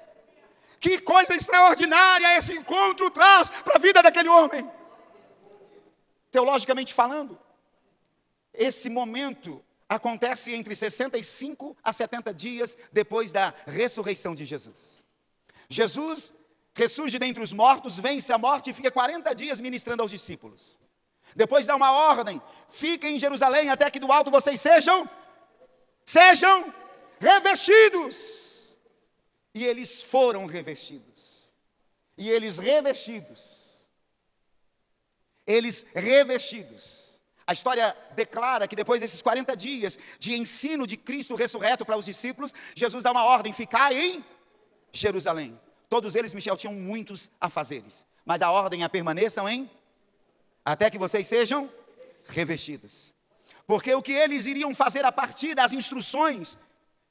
Que 0.81 0.99
coisa 0.99 1.35
extraordinária 1.35 2.37
esse 2.37 2.55
encontro 2.55 3.11
traz 3.11 3.51
para 3.51 3.77
a 3.77 3.79
vida 3.79 4.03
daquele 4.03 4.29
homem. 4.29 4.71
Teologicamente 6.31 6.93
falando, 6.93 7.39
esse 8.53 8.91
momento 8.91 9.65
acontece 9.89 10.53
entre 10.53 10.75
65 10.75 11.77
a 11.83 11.93
70 11.93 12.35
dias 12.35 12.77
depois 12.93 13.31
da 13.31 13.55
ressurreição 13.67 14.35
de 14.35 14.45
Jesus. 14.45 15.05
Jesus 15.69 16.33
ressurge 16.75 17.19
dentre 17.19 17.43
os 17.43 17.53
mortos, 17.53 17.99
vence 17.99 18.33
a 18.33 18.39
morte 18.39 18.71
e 18.71 18.75
fica 18.75 18.91
40 18.91 19.35
dias 19.35 19.61
ministrando 19.61 20.03
aos 20.03 20.11
discípulos. 20.11 20.81
Depois 21.35 21.67
dá 21.67 21.77
uma 21.77 21.93
ordem: 21.93 22.41
fiquem 22.69 23.17
em 23.17 23.19
Jerusalém 23.19 23.71
até 23.71 23.91
que 23.91 23.99
do 23.99 24.11
alto 24.11 24.31
vocês 24.31 24.61
sejam, 24.61 25.09
sejam 26.05 26.73
revestidos. 27.21 28.77
E 29.55 29.65
eles 29.65 30.03
foram 30.03 30.47
revestidos. 30.47 31.53
E 32.19 32.29
eles 32.29 32.59
revestidos. 32.59 33.89
Eles 35.47 35.85
revestidos 35.95 37.05
a 37.47 37.53
história 37.53 37.95
declara 38.15 38.67
que 38.67 38.77
depois 38.77 39.01
desses 39.01 39.21
40 39.21 39.57
dias 39.57 39.99
de 40.19 40.35
ensino 40.35 40.87
de 40.87 40.97
Cristo 40.97 41.35
ressurreto 41.35 41.85
para 41.85 41.97
os 41.97 42.07
discípulos, 42.07 42.55
Jesus 42.75 43.03
dá 43.03 43.11
uma 43.11 43.25
ordem: 43.25 43.53
ficar 43.53 43.93
em 43.93 44.25
Jerusalém. 44.93 45.61
Todos 45.89 46.15
eles, 46.15 46.33
Michel, 46.33 46.57
tinham 46.57 46.75
muitos 46.75 47.29
afazeres, 47.41 48.07
mas 48.25 48.41
a 48.41 48.51
ordem 48.51 48.83
é 48.83 48.89
permaneçam 48.89 49.49
em 49.49 49.71
até 50.65 50.91
que 50.91 50.99
vocês 50.99 51.27
sejam 51.27 51.71
revestidos. 52.27 53.15
Porque 53.67 53.95
o 53.95 54.03
que 54.03 54.13
eles 54.13 54.47
iriam 54.47 54.75
fazer 54.75 55.05
a 55.05 55.13
partir 55.13 55.55
das 55.55 55.73
instruções 55.73 56.59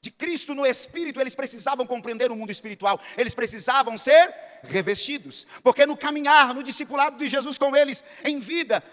de 0.00 0.10
Cristo 0.10 0.54
no 0.54 0.66
Espírito, 0.66 1.20
eles 1.20 1.34
precisavam 1.34 1.86
compreender 1.86 2.30
o 2.30 2.36
mundo 2.36 2.50
espiritual, 2.50 3.00
eles 3.16 3.34
precisavam 3.34 3.96
ser 3.96 4.34
revestidos, 4.62 5.46
porque 5.62 5.86
no 5.86 5.96
caminhar, 5.96 6.52
no 6.54 6.62
discipulado 6.62 7.16
de 7.16 7.28
Jesus 7.28 7.56
com 7.56 7.74
eles 7.74 8.04
em 8.22 8.38
vida, 8.38 8.84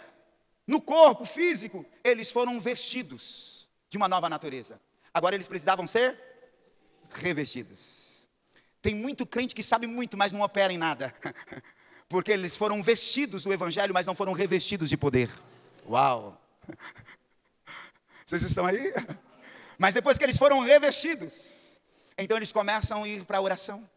no 0.66 0.82
corpo 0.82 1.26
físico, 1.26 1.86
eles 2.02 2.32
foram 2.32 2.60
vestidos 2.60 3.68
de 3.90 3.98
uma 3.98 4.08
nova 4.08 4.30
natureza. 4.30 4.80
Agora 5.14 5.36
eles 5.36 5.50
precisavam 5.50 5.86
ser 5.86 6.18
revestidos. 7.14 8.30
Tem 8.82 8.96
muito 8.96 9.26
crente 9.26 9.54
que 9.54 9.62
sabe 9.62 9.86
muito, 9.86 10.18
mas 10.18 10.32
não 10.32 10.42
opera 10.42 10.72
em 10.72 10.78
nada. 10.78 11.14
Porque 12.12 12.34
eles 12.34 12.58
foram 12.58 12.84
vestidos 12.84 13.46
do 13.46 13.54
evangelho, 13.54 13.94
mas 13.94 14.06
não 14.06 14.14
foram 14.14 14.34
revestidos 14.34 14.90
de 14.90 14.98
poder. 14.98 15.32
Uau! 15.88 16.38
Vocês 18.26 18.42
estão 18.42 18.66
aí? 18.66 18.94
Mas 19.80 19.94
depois 19.96 20.18
que 20.18 20.26
eles 20.26 20.38
foram 20.38 20.60
revestidos, 20.60 21.80
então 22.18 22.36
eles 22.36 22.52
começam 22.52 23.04
a 23.04 23.08
ir 23.08 23.24
para 23.24 23.38
a 23.38 23.42
oração. 23.42 23.90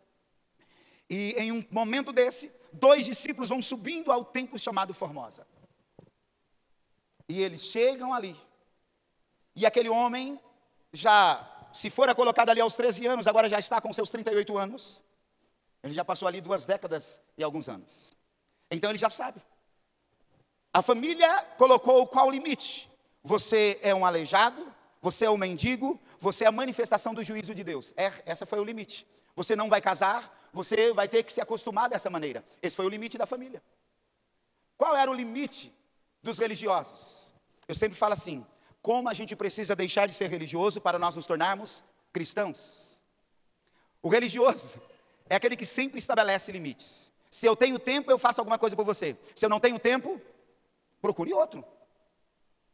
E 1.10 1.34
em 1.36 1.50
um 1.50 1.62
momento 1.70 2.12
desse, 2.12 2.52
dois 2.72 3.04
discípulos 3.04 3.48
vão 3.48 3.60
subindo 3.60 4.12
ao 4.12 4.24
templo 4.24 4.58
chamado 4.58 4.94
Formosa. 4.94 5.44
E 7.28 7.42
eles 7.42 7.62
chegam 7.62 8.14
ali. 8.14 8.36
E 9.56 9.66
aquele 9.66 9.88
homem 9.88 10.40
já, 10.92 11.68
se 11.72 11.90
fora 11.90 12.14
colocado 12.14 12.50
ali 12.50 12.60
aos 12.60 12.76
13 12.76 13.06
anos, 13.06 13.26
agora 13.26 13.48
já 13.48 13.58
está 13.58 13.80
com 13.80 13.92
seus 13.92 14.08
38 14.08 14.56
anos. 14.56 15.04
Ele 15.84 15.92
já 15.92 16.02
passou 16.02 16.26
ali 16.26 16.40
duas 16.40 16.64
décadas 16.64 17.20
e 17.36 17.44
alguns 17.44 17.68
anos. 17.68 18.16
Então 18.70 18.90
ele 18.90 18.98
já 18.98 19.10
sabe. 19.10 19.38
A 20.72 20.80
família 20.80 21.44
colocou 21.58 22.06
qual 22.06 22.30
limite? 22.30 22.90
Você 23.22 23.78
é 23.82 23.94
um 23.94 24.06
aleijado, 24.06 24.66
você 25.02 25.26
é 25.26 25.30
um 25.30 25.36
mendigo, 25.36 26.00
você 26.18 26.44
é 26.44 26.46
a 26.46 26.52
manifestação 26.52 27.12
do 27.12 27.22
juízo 27.22 27.54
de 27.54 27.62
Deus. 27.62 27.92
É, 27.98 28.10
essa 28.24 28.46
foi 28.46 28.58
o 28.58 28.64
limite. 28.64 29.06
Você 29.36 29.54
não 29.54 29.68
vai 29.68 29.82
casar, 29.82 30.48
você 30.54 30.90
vai 30.94 31.06
ter 31.06 31.22
que 31.22 31.30
se 31.30 31.42
acostumar 31.42 31.90
dessa 31.90 32.08
maneira. 32.08 32.42
Esse 32.62 32.74
foi 32.74 32.86
o 32.86 32.88
limite 32.88 33.18
da 33.18 33.26
família. 33.26 33.62
Qual 34.78 34.96
era 34.96 35.10
o 35.10 35.14
limite 35.14 35.70
dos 36.22 36.38
religiosos? 36.38 37.34
Eu 37.68 37.74
sempre 37.74 37.96
falo 37.96 38.14
assim: 38.14 38.44
como 38.80 39.10
a 39.10 39.12
gente 39.12 39.36
precisa 39.36 39.76
deixar 39.76 40.08
de 40.08 40.14
ser 40.14 40.30
religioso 40.30 40.80
para 40.80 40.98
nós 40.98 41.14
nos 41.14 41.26
tornarmos 41.26 41.84
cristãos? 42.10 42.98
O 44.02 44.08
religioso 44.08 44.80
é 45.28 45.36
aquele 45.36 45.56
que 45.56 45.66
sempre 45.66 45.98
estabelece 45.98 46.52
limites. 46.52 47.12
Se 47.30 47.46
eu 47.46 47.56
tenho 47.56 47.78
tempo, 47.78 48.10
eu 48.10 48.18
faço 48.18 48.40
alguma 48.40 48.58
coisa 48.58 48.76
por 48.76 48.84
você. 48.84 49.16
Se 49.34 49.44
eu 49.44 49.50
não 49.50 49.58
tenho 49.58 49.78
tempo, 49.78 50.20
procure 51.00 51.32
outro. 51.32 51.64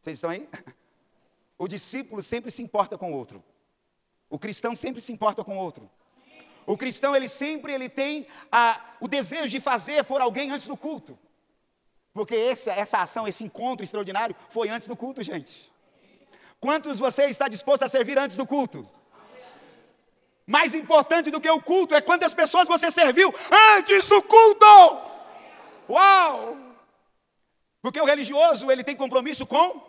Vocês 0.01 0.17
estão 0.17 0.31
aí? 0.31 0.49
O 1.59 1.69
discípulo 1.69 2.23
sempre 2.23 2.51
se 2.51 2.63
importa 2.63 2.97
com 2.97 3.13
o 3.13 3.15
outro. 3.15 3.45
O 4.31 4.39
cristão 4.39 4.75
sempre 4.75 4.99
se 4.99 5.13
importa 5.13 5.45
com 5.45 5.59
o 5.59 5.61
outro. 5.61 5.91
O 6.67 6.75
cristão, 6.75 7.15
ele 7.15 7.29
sempre 7.29 7.75
ele 7.75 7.87
tem 7.87 8.27
a, 8.51 8.95
o 8.99 9.07
desejo 9.07 9.49
de 9.49 9.61
fazer 9.61 10.05
por 10.05 10.23
alguém 10.23 10.51
antes 10.51 10.67
do 10.67 10.75
culto. 10.75 11.19
Porque 12.15 12.35
essa, 12.35 12.73
essa 12.73 13.03
ação, 13.03 13.29
esse 13.29 13.45
encontro 13.45 13.85
extraordinário 13.85 14.35
foi 14.49 14.71
antes 14.71 14.89
do 14.89 14.97
culto, 14.97 15.23
gente. 15.23 15.71
Quantos 16.59 16.99
você 16.99 17.25
está 17.27 17.47
disposto 17.47 17.83
a 17.83 17.89
servir 17.89 18.19
antes 18.19 18.37
do 18.37 18.47
culto? 18.47 18.89
Mais 20.51 20.75
importante 20.75 21.31
do 21.31 21.41
que 21.41 21.49
o 21.49 21.63
culto 21.63 21.95
é 21.95 22.01
quantas 22.01 22.35
pessoas 22.35 22.67
você 22.67 22.91
serviu 22.91 23.33
antes 23.77 24.09
do 24.09 24.21
culto. 24.21 24.67
Uau! 25.89 26.57
Porque 27.81 28.01
o 28.01 28.05
religioso, 28.05 28.69
ele 28.69 28.83
tem 28.83 28.97
compromisso 28.97 29.47
com 29.47 29.81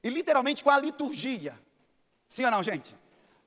e 0.00 0.08
literalmente 0.08 0.62
com 0.62 0.70
a 0.70 0.78
liturgia. 0.78 1.58
Sim 2.28 2.44
ou 2.44 2.52
não, 2.52 2.62
gente? 2.62 2.94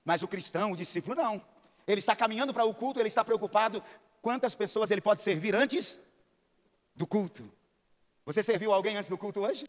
Mas 0.03 0.21
o 0.21 0.27
cristão, 0.27 0.73
o 0.73 0.75
discípulo 0.75 1.15
não. 1.15 1.41
Ele 1.87 1.99
está 1.99 2.13
caminhando 2.13 2.53
para 2.53 2.65
o 2.65 2.73
culto, 2.73 2.99
ele 2.99 3.07
está 3.07 3.23
preocupado 3.23 3.81
quantas 4.21 4.53
pessoas 4.53 4.91
ele 4.91 4.99
pode 4.99 5.21
servir 5.21 5.55
antes 5.55 5.97
do 6.93 7.07
culto. 7.07 7.49
Você 8.25 8.43
serviu 8.43 8.73
alguém 8.73 8.97
antes 8.97 9.09
do 9.09 9.17
culto 9.17 9.39
hoje? 9.39 9.65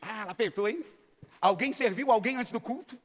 Ah, 0.00 0.22
ela 0.22 0.30
apertou, 0.30 0.68
hein? 0.68 0.84
Alguém 1.40 1.72
serviu 1.72 2.12
alguém 2.12 2.36
antes 2.36 2.52
do 2.52 2.60
culto? 2.60 2.96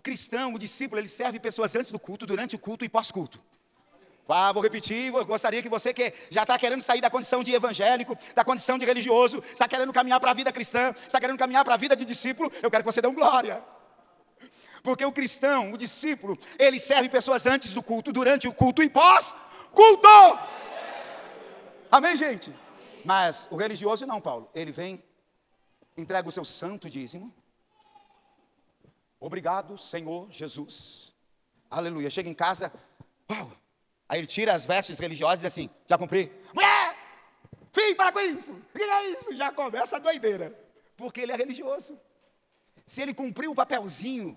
O, 0.00 0.02
cristão, 0.02 0.54
o 0.54 0.58
discípulo, 0.58 0.98
ele 0.98 1.08
serve 1.08 1.38
pessoas 1.38 1.76
antes 1.76 1.90
do 1.92 2.00
culto, 2.00 2.24
durante 2.24 2.56
o 2.56 2.58
culto 2.58 2.86
e 2.86 2.88
pós-culto. 2.88 3.38
Ah, 4.26 4.50
vou 4.50 4.62
repetir, 4.62 5.12
eu 5.12 5.26
gostaria 5.26 5.62
que 5.62 5.68
você 5.68 5.92
que 5.92 6.14
já 6.30 6.40
está 6.40 6.58
querendo 6.58 6.80
sair 6.80 7.02
da 7.02 7.10
condição 7.10 7.42
de 7.42 7.52
evangélico, 7.52 8.16
da 8.34 8.42
condição 8.42 8.78
de 8.78 8.86
religioso, 8.86 9.44
está 9.52 9.68
querendo 9.68 9.92
caminhar 9.92 10.18
para 10.18 10.30
a 10.30 10.34
vida 10.34 10.50
cristã, 10.50 10.94
está 11.06 11.20
querendo 11.20 11.36
caminhar 11.36 11.66
para 11.66 11.74
a 11.74 11.76
vida 11.76 11.94
de 11.94 12.06
discípulo, 12.06 12.50
eu 12.62 12.70
quero 12.70 12.82
que 12.82 12.90
você 12.90 13.02
dê 13.02 13.08
um 13.08 13.14
glória. 13.14 13.62
Porque 14.82 15.04
o 15.04 15.12
cristão, 15.12 15.70
o 15.70 15.76
discípulo, 15.76 16.38
ele 16.58 16.80
serve 16.80 17.10
pessoas 17.10 17.44
antes 17.44 17.74
do 17.74 17.82
culto, 17.82 18.10
durante 18.10 18.48
o 18.48 18.54
culto 18.54 18.82
e 18.82 18.88
pós-culto. 18.88 20.08
Amém, 21.90 22.16
gente? 22.16 22.56
Mas 23.04 23.48
o 23.50 23.56
religioso 23.56 24.06
não, 24.06 24.18
Paulo. 24.18 24.48
Ele 24.54 24.72
vem, 24.72 25.04
entrega 25.94 26.26
o 26.26 26.32
seu 26.32 26.46
santo 26.46 26.88
dízimo. 26.88 27.30
Obrigado, 29.20 29.76
Senhor 29.76 30.30
Jesus. 30.30 31.12
Aleluia. 31.70 32.08
Chega 32.08 32.28
em 32.28 32.34
casa, 32.34 32.72
uau. 33.30 33.52
Aí 34.08 34.18
ele 34.18 34.26
tira 34.26 34.54
as 34.54 34.64
vestes 34.64 34.98
religiosas 34.98 35.40
e 35.40 35.42
diz 35.42 35.52
assim: 35.52 35.70
já 35.86 35.98
cumpri. 35.98 36.32
Mulher, 36.54 36.96
filho, 37.70 37.94
para 37.96 38.10
com 38.10 38.20
isso. 38.20 38.52
O 38.52 38.78
que 38.78 38.82
é 38.82 39.10
isso? 39.10 39.36
Já 39.36 39.52
começa 39.52 39.96
a 39.96 40.00
doideira. 40.00 40.58
Porque 40.96 41.20
ele 41.20 41.32
é 41.32 41.36
religioso. 41.36 42.00
Se 42.86 43.02
ele 43.02 43.14
cumpriu 43.14 43.52
o 43.52 43.54
papelzinho 43.54 44.36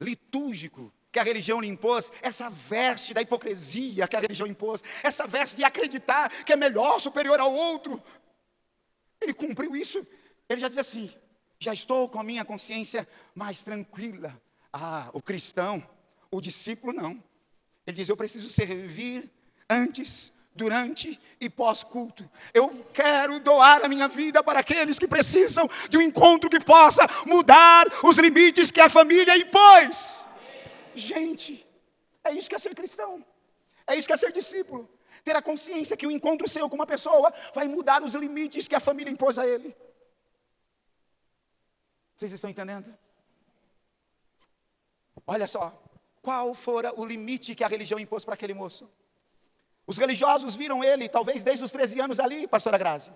litúrgico 0.00 0.92
que 1.10 1.18
a 1.18 1.22
religião 1.22 1.60
lhe 1.60 1.66
impôs, 1.66 2.12
essa 2.22 2.48
veste 2.50 3.14
da 3.14 3.22
hipocrisia 3.22 4.06
que 4.06 4.14
a 4.14 4.20
religião 4.20 4.46
impôs, 4.46 4.84
essa 5.02 5.26
veste 5.26 5.56
de 5.56 5.64
acreditar 5.64 6.28
que 6.44 6.52
é 6.52 6.56
melhor, 6.56 7.00
superior 7.00 7.40
ao 7.40 7.52
outro. 7.52 8.00
Ele 9.20 9.34
cumpriu 9.34 9.74
isso, 9.74 10.06
ele 10.48 10.60
já 10.60 10.68
diz 10.68 10.78
assim: 10.78 11.12
já 11.58 11.72
estou 11.72 12.08
com 12.08 12.20
a 12.20 12.24
minha 12.24 12.44
consciência 12.44 13.06
mais 13.34 13.62
tranquila. 13.62 14.40
Ah, 14.72 15.10
o 15.12 15.20
cristão, 15.20 15.82
o 16.30 16.40
discípulo 16.40 16.92
não. 16.92 17.22
Ele 17.86 17.96
diz: 17.96 18.08
eu 18.08 18.16
preciso 18.16 18.48
servir 18.48 19.30
antes, 19.68 20.32
durante 20.54 21.18
e 21.40 21.48
pós-culto. 21.48 22.28
Eu 22.52 22.84
quero 22.92 23.38
doar 23.40 23.84
a 23.84 23.88
minha 23.88 24.08
vida 24.08 24.42
para 24.42 24.60
aqueles 24.60 24.98
que 24.98 25.06
precisam 25.06 25.68
de 25.88 25.96
um 25.96 26.02
encontro 26.02 26.50
que 26.50 26.60
possa 26.60 27.06
mudar 27.24 27.86
os 28.04 28.18
limites 28.18 28.70
que 28.70 28.80
a 28.80 28.88
família 28.88 29.36
impôs. 29.36 30.26
Gente, 30.94 31.64
é 32.24 32.32
isso 32.32 32.48
que 32.48 32.56
é 32.56 32.58
ser 32.58 32.74
cristão. 32.74 33.24
É 33.86 33.94
isso 33.94 34.06
que 34.06 34.12
é 34.12 34.16
ser 34.16 34.32
discípulo. 34.32 34.88
Ter 35.24 35.36
a 35.36 35.42
consciência 35.42 35.96
que 35.96 36.06
o 36.06 36.10
encontro 36.10 36.48
seu 36.48 36.68
com 36.68 36.74
uma 36.74 36.86
pessoa 36.86 37.32
vai 37.54 37.68
mudar 37.68 38.02
os 38.02 38.14
limites 38.14 38.68
que 38.68 38.74
a 38.74 38.80
família 38.80 39.10
impôs 39.10 39.38
a 39.38 39.46
ele. 39.46 39.74
Vocês 42.18 42.32
estão 42.32 42.50
entendendo? 42.50 42.92
Olha 45.24 45.46
só, 45.46 45.80
qual 46.20 46.52
fora 46.52 46.92
o 47.00 47.04
limite 47.04 47.54
que 47.54 47.62
a 47.62 47.68
religião 47.68 48.00
impôs 48.00 48.24
para 48.24 48.34
aquele 48.34 48.54
moço? 48.54 48.90
Os 49.86 49.98
religiosos 49.98 50.56
viram 50.56 50.82
ele, 50.82 51.08
talvez 51.08 51.44
desde 51.44 51.62
os 51.62 51.70
13 51.70 52.00
anos 52.00 52.18
ali, 52.18 52.48
pastora 52.48 52.76
Grazi. 52.76 53.12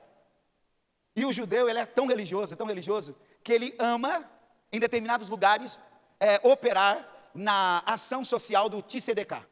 E 1.16 1.24
o 1.24 1.32
judeu, 1.32 1.68
ele 1.68 1.80
é 1.80 1.84
tão 1.84 2.06
religioso, 2.06 2.54
é 2.54 2.56
tão 2.56 2.64
religioso, 2.64 3.16
que 3.42 3.52
ele 3.52 3.74
ama, 3.76 4.30
em 4.70 4.78
determinados 4.78 5.28
lugares, 5.28 5.80
é, 6.20 6.40
operar 6.46 7.04
na 7.34 7.80
ação 7.80 8.24
social 8.24 8.68
do 8.68 8.80
TCDK. 8.80 9.44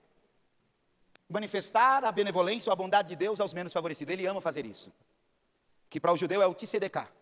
Manifestar 1.29 2.05
a 2.05 2.13
benevolência 2.13 2.71
ou 2.71 2.73
a 2.73 2.77
bondade 2.77 3.09
de 3.09 3.17
Deus 3.17 3.41
aos 3.41 3.53
menos 3.53 3.73
favorecidos. 3.73 4.13
Ele 4.13 4.29
ama 4.29 4.41
fazer 4.41 4.65
isso. 4.65 4.93
Que 5.89 5.99
para 5.99 6.13
o 6.13 6.17
judeu 6.17 6.41
é 6.41 6.47
o 6.47 6.55
TCDK. 6.55 7.19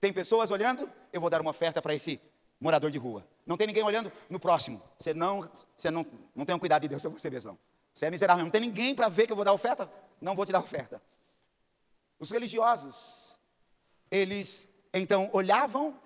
Tem 0.00 0.12
pessoas 0.12 0.50
olhando, 0.50 0.90
eu 1.12 1.20
vou 1.20 1.28
dar 1.28 1.40
uma 1.40 1.50
oferta 1.50 1.82
para 1.82 1.94
esse 1.94 2.20
morador 2.60 2.90
de 2.90 2.98
rua. 2.98 3.26
Não 3.46 3.56
tem 3.56 3.66
ninguém 3.66 3.82
olhando 3.82 4.12
no 4.28 4.38
próximo. 4.38 4.82
Você 4.96 5.12
não, 5.14 5.48
você 5.76 5.90
não, 5.90 6.06
não 6.34 6.44
tem 6.44 6.54
um 6.54 6.58
cuidado 6.58 6.82
de 6.82 6.88
Deus, 6.88 7.04
é 7.04 7.08
você 7.08 7.30
mesmo. 7.30 7.52
Não. 7.52 7.58
Você 7.92 8.06
é 8.06 8.10
miserável, 8.10 8.44
não 8.44 8.50
tem 8.50 8.60
ninguém 8.60 8.94
para 8.94 9.08
ver 9.08 9.26
que 9.26 9.32
eu 9.32 9.36
vou 9.36 9.44
dar 9.44 9.52
oferta. 9.52 9.90
Não 10.20 10.34
vou 10.34 10.46
te 10.46 10.52
dar 10.52 10.60
oferta. 10.60 11.02
Os 12.18 12.30
religiosos, 12.30 13.38
eles 14.10 14.68
então 14.92 15.30
olhavam 15.32 15.98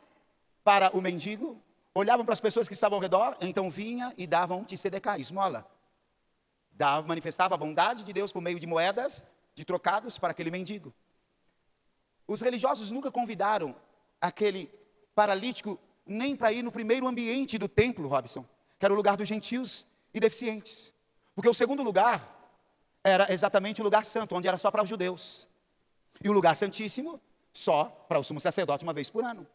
para 0.65 0.97
o 0.97 1.01
mendigo 1.01 1.61
olhavam 1.95 2.25
para 2.25 2.33
as 2.33 2.41
pessoas 2.41 2.69
que 2.69 2.75
estavam 2.75 2.97
ao 2.97 3.03
redor, 3.03 3.37
então 3.41 3.71
vinha 3.71 4.13
e 4.17 4.27
davam 4.27 4.65
tzedekah, 4.65 5.19
esmola. 5.19 5.67
Dava, 6.73 7.07
manifestava 7.07 7.55
a 7.55 7.59
bondade 7.59 8.03
de 8.03 8.13
Deus 8.13 8.33
por 8.33 8.41
meio 8.41 8.59
de 8.59 8.67
moedas, 8.67 9.25
de 9.55 9.65
trocados 9.65 10.19
para 10.19 10.31
aquele 10.31 10.51
mendigo. 10.51 10.93
Os 12.27 12.41
religiosos 12.41 12.91
nunca 12.91 13.11
convidaram 13.11 13.75
aquele 14.21 14.71
paralítico 15.15 15.79
nem 16.07 16.35
para 16.35 16.53
ir 16.53 16.63
no 16.63 16.73
primeiro 16.73 17.07
ambiente 17.07 17.59
do 17.59 17.69
templo, 17.69 18.09
Robson, 18.09 18.45
que 18.79 18.85
era 18.85 18.93
o 18.93 18.97
lugar 18.97 19.17
dos 19.17 19.29
gentios 19.29 19.87
e 20.13 20.21
deficientes. 20.21 20.93
Porque 21.35 21.49
o 21.49 21.55
segundo 21.55 21.83
lugar 21.83 22.41
era 23.05 23.33
exatamente 23.33 23.81
o 23.81 23.85
lugar 23.85 24.05
santo, 24.05 24.35
onde 24.35 24.49
era 24.49 24.59
só 24.59 24.71
para 24.71 24.83
os 24.83 24.89
judeus. 24.89 25.49
E 26.23 26.29
o 26.29 26.33
lugar 26.33 26.55
santíssimo, 26.55 27.21
só 27.53 27.85
para 28.09 28.19
o 28.19 28.25
sumo 28.25 28.41
sacerdote 28.41 28.85
uma 28.85 28.93
vez 28.93 29.11
por 29.11 29.25
ano. 29.25 29.47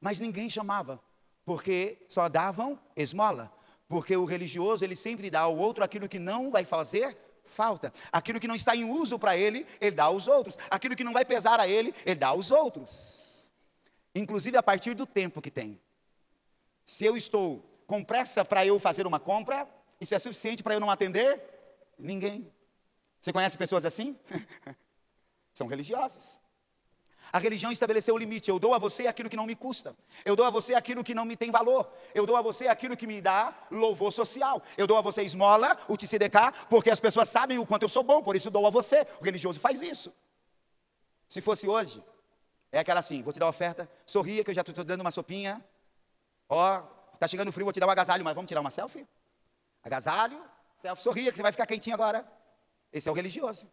Mas 0.00 0.20
ninguém 0.20 0.48
chamava 0.48 1.00
porque 1.44 2.04
só 2.08 2.28
davam 2.28 2.78
esmola. 2.94 3.52
Porque 3.88 4.16
o 4.16 4.24
religioso, 4.24 4.84
ele 4.84 4.94
sempre 4.94 5.30
dá 5.30 5.40
ao 5.40 5.56
outro 5.56 5.82
aquilo 5.82 6.08
que 6.08 6.18
não 6.18 6.50
vai 6.50 6.64
fazer 6.64 7.16
falta. 7.44 7.92
Aquilo 8.10 8.40
que 8.40 8.48
não 8.48 8.54
está 8.54 8.74
em 8.74 8.84
uso 8.84 9.18
para 9.18 9.36
ele, 9.36 9.66
ele 9.80 9.92
dá 9.92 10.04
aos 10.04 10.26
outros. 10.26 10.58
Aquilo 10.70 10.96
que 10.96 11.04
não 11.04 11.12
vai 11.12 11.24
pesar 11.24 11.60
a 11.60 11.68
ele, 11.68 11.94
ele 12.04 12.14
dá 12.16 12.28
aos 12.28 12.50
outros. 12.50 13.50
Inclusive 14.14 14.56
a 14.56 14.62
partir 14.62 14.94
do 14.94 15.06
tempo 15.06 15.40
que 15.40 15.50
tem. 15.50 15.80
Se 16.84 17.04
eu 17.04 17.16
estou 17.16 17.64
com 17.86 18.02
pressa 18.02 18.44
para 18.44 18.66
eu 18.66 18.78
fazer 18.78 19.06
uma 19.06 19.20
compra, 19.20 19.68
isso 20.00 20.14
é 20.14 20.18
suficiente 20.18 20.62
para 20.62 20.74
eu 20.74 20.80
não 20.80 20.90
atender 20.90 21.40
ninguém. 21.98 22.50
Você 23.20 23.32
conhece 23.32 23.56
pessoas 23.56 23.84
assim? 23.84 24.18
São 25.52 25.66
religiosas. 25.66 26.39
A 27.32 27.38
religião 27.38 27.70
estabeleceu 27.70 28.14
o 28.14 28.18
limite. 28.18 28.50
Eu 28.50 28.58
dou 28.58 28.74
a 28.74 28.78
você 28.78 29.06
aquilo 29.06 29.28
que 29.28 29.36
não 29.36 29.46
me 29.46 29.54
custa. 29.54 29.96
Eu 30.24 30.34
dou 30.34 30.44
a 30.44 30.50
você 30.50 30.74
aquilo 30.74 31.04
que 31.04 31.14
não 31.14 31.24
me 31.24 31.36
tem 31.36 31.50
valor. 31.50 31.92
Eu 32.14 32.26
dou 32.26 32.36
a 32.36 32.42
você 32.42 32.66
aquilo 32.66 32.96
que 32.96 33.06
me 33.06 33.20
dá 33.20 33.54
louvor 33.70 34.12
social. 34.12 34.62
Eu 34.76 34.86
dou 34.86 34.98
a 34.98 35.00
você 35.00 35.22
esmola, 35.22 35.78
o 35.88 35.96
TCDK, 35.96 36.66
porque 36.68 36.90
as 36.90 36.98
pessoas 36.98 37.28
sabem 37.28 37.58
o 37.58 37.66
quanto 37.66 37.84
eu 37.84 37.88
sou 37.88 38.02
bom, 38.02 38.22
por 38.22 38.34
isso 38.34 38.50
dou 38.50 38.66
a 38.66 38.70
você. 38.70 39.06
O 39.20 39.24
religioso 39.24 39.60
faz 39.60 39.80
isso. 39.80 40.12
Se 41.28 41.40
fosse 41.40 41.68
hoje, 41.68 42.02
é 42.72 42.80
aquela 42.80 43.00
assim: 43.00 43.22
vou 43.22 43.32
te 43.32 43.38
dar 43.38 43.48
oferta, 43.48 43.88
sorria 44.04 44.42
que 44.42 44.50
eu 44.50 44.54
já 44.54 44.62
estou 44.62 44.84
dando 44.84 45.00
uma 45.00 45.12
sopinha. 45.12 45.64
Ó, 46.48 46.82
está 47.14 47.28
chegando 47.28 47.52
frio, 47.52 47.64
vou 47.64 47.72
te 47.72 47.78
dar 47.78 47.86
um 47.86 47.90
agasalho, 47.90 48.24
mas 48.24 48.34
vamos 48.34 48.48
tirar 48.48 48.60
uma 48.60 48.70
selfie? 48.70 49.06
Agasalho, 49.84 50.42
selfie, 50.82 51.02
sorria 51.02 51.30
que 51.30 51.36
você 51.36 51.42
vai 51.42 51.52
ficar 51.52 51.66
quentinho 51.66 51.94
agora. 51.94 52.26
Esse 52.92 53.08
é 53.08 53.12
o 53.12 53.14
religioso. 53.14 53.70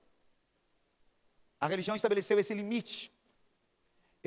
A 1.60 1.68
religião 1.68 1.96
estabeleceu 1.96 2.38
esse 2.40 2.54
limite. 2.54 3.12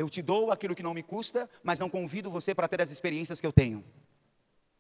Eu 0.01 0.09
te 0.09 0.23
dou 0.23 0.51
aquilo 0.51 0.75
que 0.75 0.83
não 0.83 0.95
me 0.95 1.03
custa, 1.03 1.47
mas 1.63 1.79
não 1.79 1.91
convido 1.91 2.31
você 2.31 2.55
para 2.55 2.67
ter 2.67 2.81
as 2.81 2.91
experiências 2.91 3.39
que 3.39 3.47
eu 3.47 3.53
tenho. 3.53 3.85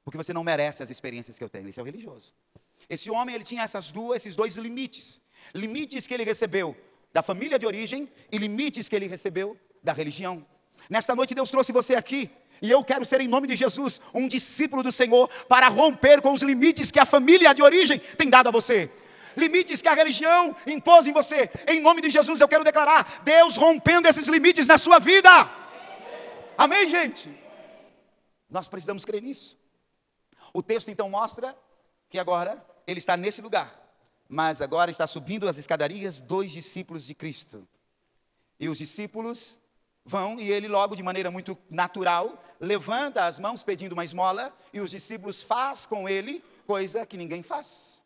Porque 0.02 0.16
você 0.16 0.32
não 0.32 0.42
merece 0.42 0.82
as 0.82 0.88
experiências 0.88 1.36
que 1.36 1.44
eu 1.44 1.48
tenho. 1.50 1.68
Esse 1.68 1.78
é 1.78 1.82
o 1.82 1.84
religioso. 1.84 2.32
Esse 2.88 3.10
homem, 3.10 3.34
ele 3.34 3.44
tinha 3.44 3.62
essas 3.62 3.90
duas, 3.90 4.16
esses 4.16 4.34
dois 4.34 4.56
limites. 4.56 5.20
Limites 5.54 6.06
que 6.06 6.14
ele 6.14 6.24
recebeu 6.24 6.74
da 7.12 7.22
família 7.22 7.58
de 7.58 7.66
origem 7.66 8.10
e 8.32 8.38
limites 8.38 8.88
que 8.88 8.96
ele 8.96 9.06
recebeu 9.06 9.58
da 9.82 9.92
religião. 9.92 10.42
Nesta 10.88 11.14
noite 11.14 11.34
Deus 11.34 11.50
trouxe 11.50 11.70
você 11.70 11.94
aqui 11.94 12.30
e 12.62 12.70
eu 12.70 12.82
quero 12.82 13.04
ser, 13.04 13.20
em 13.20 13.28
nome 13.28 13.46
de 13.46 13.56
Jesus, 13.56 14.00
um 14.14 14.26
discípulo 14.26 14.82
do 14.82 14.90
Senhor 14.90 15.28
para 15.50 15.68
romper 15.68 16.22
com 16.22 16.32
os 16.32 16.40
limites 16.40 16.90
que 16.90 16.98
a 16.98 17.04
família 17.04 17.52
de 17.52 17.62
origem 17.62 17.98
tem 18.16 18.30
dado 18.30 18.48
a 18.48 18.50
você 18.50 18.90
limites 19.36 19.80
que 19.82 19.88
a 19.88 19.94
religião 19.94 20.54
impôs 20.66 21.06
em 21.06 21.12
você. 21.12 21.50
Em 21.68 21.80
nome 21.80 22.00
de 22.00 22.10
Jesus 22.10 22.40
eu 22.40 22.48
quero 22.48 22.64
declarar: 22.64 23.22
Deus 23.22 23.56
rompendo 23.56 24.08
esses 24.08 24.28
limites 24.28 24.66
na 24.66 24.78
sua 24.78 24.98
vida. 24.98 25.30
Amém, 26.56 26.88
gente? 26.88 27.30
Nós 28.48 28.68
precisamos 28.68 29.04
crer 29.04 29.22
nisso. 29.22 29.58
O 30.52 30.62
texto 30.62 30.90
então 30.90 31.08
mostra 31.08 31.56
que 32.08 32.18
agora 32.18 32.64
ele 32.86 32.98
está 32.98 33.16
nesse 33.16 33.40
lugar, 33.40 33.70
mas 34.28 34.60
agora 34.60 34.90
está 34.90 35.06
subindo 35.06 35.48
as 35.48 35.58
escadarias 35.58 36.20
dois 36.20 36.52
discípulos 36.52 37.06
de 37.06 37.14
Cristo. 37.14 37.66
E 38.58 38.68
os 38.68 38.78
discípulos 38.78 39.58
vão 40.04 40.40
e 40.40 40.50
ele 40.50 40.66
logo 40.66 40.96
de 40.96 41.02
maneira 41.02 41.30
muito 41.30 41.56
natural 41.68 42.42
levanta 42.58 43.24
as 43.24 43.38
mãos 43.38 43.62
pedindo 43.62 43.92
uma 43.92 44.04
esmola 44.04 44.54
e 44.72 44.80
os 44.80 44.90
discípulos 44.90 45.42
faz 45.42 45.86
com 45.86 46.08
ele 46.08 46.44
coisa 46.66 47.06
que 47.06 47.16
ninguém 47.16 47.42
faz 47.42 47.99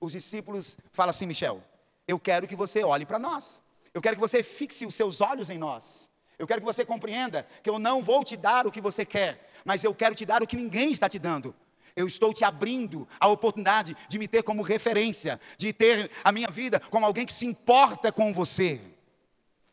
os 0.00 0.12
discípulos 0.12 0.78
falam 0.92 1.10
assim: 1.10 1.26
Michel, 1.26 1.62
eu 2.08 2.18
quero 2.18 2.48
que 2.48 2.56
você 2.56 2.82
olhe 2.82 3.04
para 3.04 3.18
nós. 3.18 3.62
Eu 3.92 4.00
quero 4.00 4.16
que 4.16 4.20
você 4.20 4.42
fixe 4.42 4.86
os 4.86 4.94
seus 4.94 5.20
olhos 5.20 5.50
em 5.50 5.58
nós. 5.58 6.08
Eu 6.38 6.46
quero 6.46 6.60
que 6.60 6.66
você 6.66 6.84
compreenda 6.84 7.46
que 7.62 7.68
eu 7.68 7.78
não 7.78 8.02
vou 8.02 8.24
te 8.24 8.36
dar 8.36 8.66
o 8.66 8.72
que 8.72 8.80
você 8.80 9.04
quer, 9.04 9.50
mas 9.64 9.84
eu 9.84 9.94
quero 9.94 10.14
te 10.14 10.24
dar 10.24 10.42
o 10.42 10.46
que 10.46 10.56
ninguém 10.56 10.90
está 10.90 11.08
te 11.08 11.18
dando. 11.18 11.54
Eu 11.94 12.06
estou 12.06 12.32
te 12.32 12.44
abrindo 12.44 13.06
a 13.18 13.28
oportunidade 13.28 13.96
de 14.08 14.18
me 14.18 14.26
ter 14.26 14.42
como 14.42 14.62
referência, 14.62 15.38
de 15.58 15.72
ter 15.72 16.10
a 16.24 16.32
minha 16.32 16.48
vida 16.48 16.80
como 16.88 17.04
alguém 17.04 17.26
que 17.26 17.32
se 17.32 17.44
importa 17.44 18.10
com 18.10 18.32
você. 18.32 18.80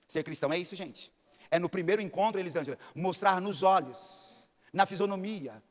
Ser 0.07 0.23
cristão 0.23 0.51
é 0.51 0.57
isso, 0.57 0.75
gente. 0.75 1.11
É 1.49 1.57
no 1.57 1.69
primeiro 1.69 2.01
encontro, 2.01 2.39
Elisângela, 2.39 2.77
mostrar 2.93 3.39
nos 3.39 3.63
olhos, 3.63 4.47
na 4.73 4.85
fisionomia, 4.85 5.63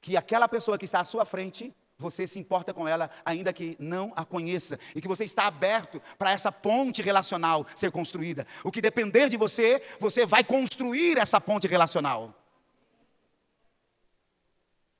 que 0.00 0.16
aquela 0.16 0.48
pessoa 0.48 0.78
que 0.78 0.84
está 0.84 1.00
à 1.00 1.04
sua 1.04 1.24
frente 1.24 1.74
você 2.00 2.28
se 2.28 2.38
importa 2.38 2.72
com 2.72 2.86
ela, 2.86 3.10
ainda 3.24 3.52
que 3.52 3.76
não 3.80 4.12
a 4.14 4.24
conheça, 4.24 4.78
e 4.94 5.00
que 5.00 5.08
você 5.08 5.24
está 5.24 5.46
aberto 5.46 6.00
para 6.16 6.30
essa 6.30 6.52
ponte 6.52 7.02
relacional 7.02 7.66
ser 7.74 7.90
construída. 7.90 8.46
O 8.62 8.70
que 8.70 8.80
depender 8.80 9.28
de 9.28 9.36
você, 9.36 9.82
você 9.98 10.24
vai 10.24 10.44
construir 10.44 11.18
essa 11.18 11.40
ponte 11.40 11.66
relacional. 11.66 12.32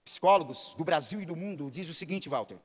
Psicólogos 0.04 0.74
do 0.76 0.84
Brasil 0.84 1.20
e 1.20 1.24
do 1.24 1.36
mundo 1.36 1.70
dizem 1.70 1.92
o 1.92 1.94
seguinte, 1.94 2.28
Walter: 2.28 2.58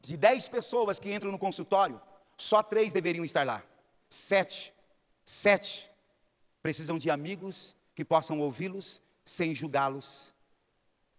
de 0.00 0.14
dez 0.18 0.46
pessoas 0.46 0.98
que 0.98 1.14
entram 1.14 1.32
no 1.32 1.38
consultório, 1.38 1.98
só 2.36 2.62
três 2.62 2.92
deveriam 2.92 3.24
estar 3.24 3.46
lá. 3.46 3.62
Sete, 4.10 4.74
sete 5.24 5.90
precisam 6.62 6.98
de 6.98 7.10
amigos 7.10 7.74
que 7.94 8.04
possam 8.04 8.38
ouvi-los 8.38 9.00
sem 9.24 9.54
julgá-los, 9.54 10.34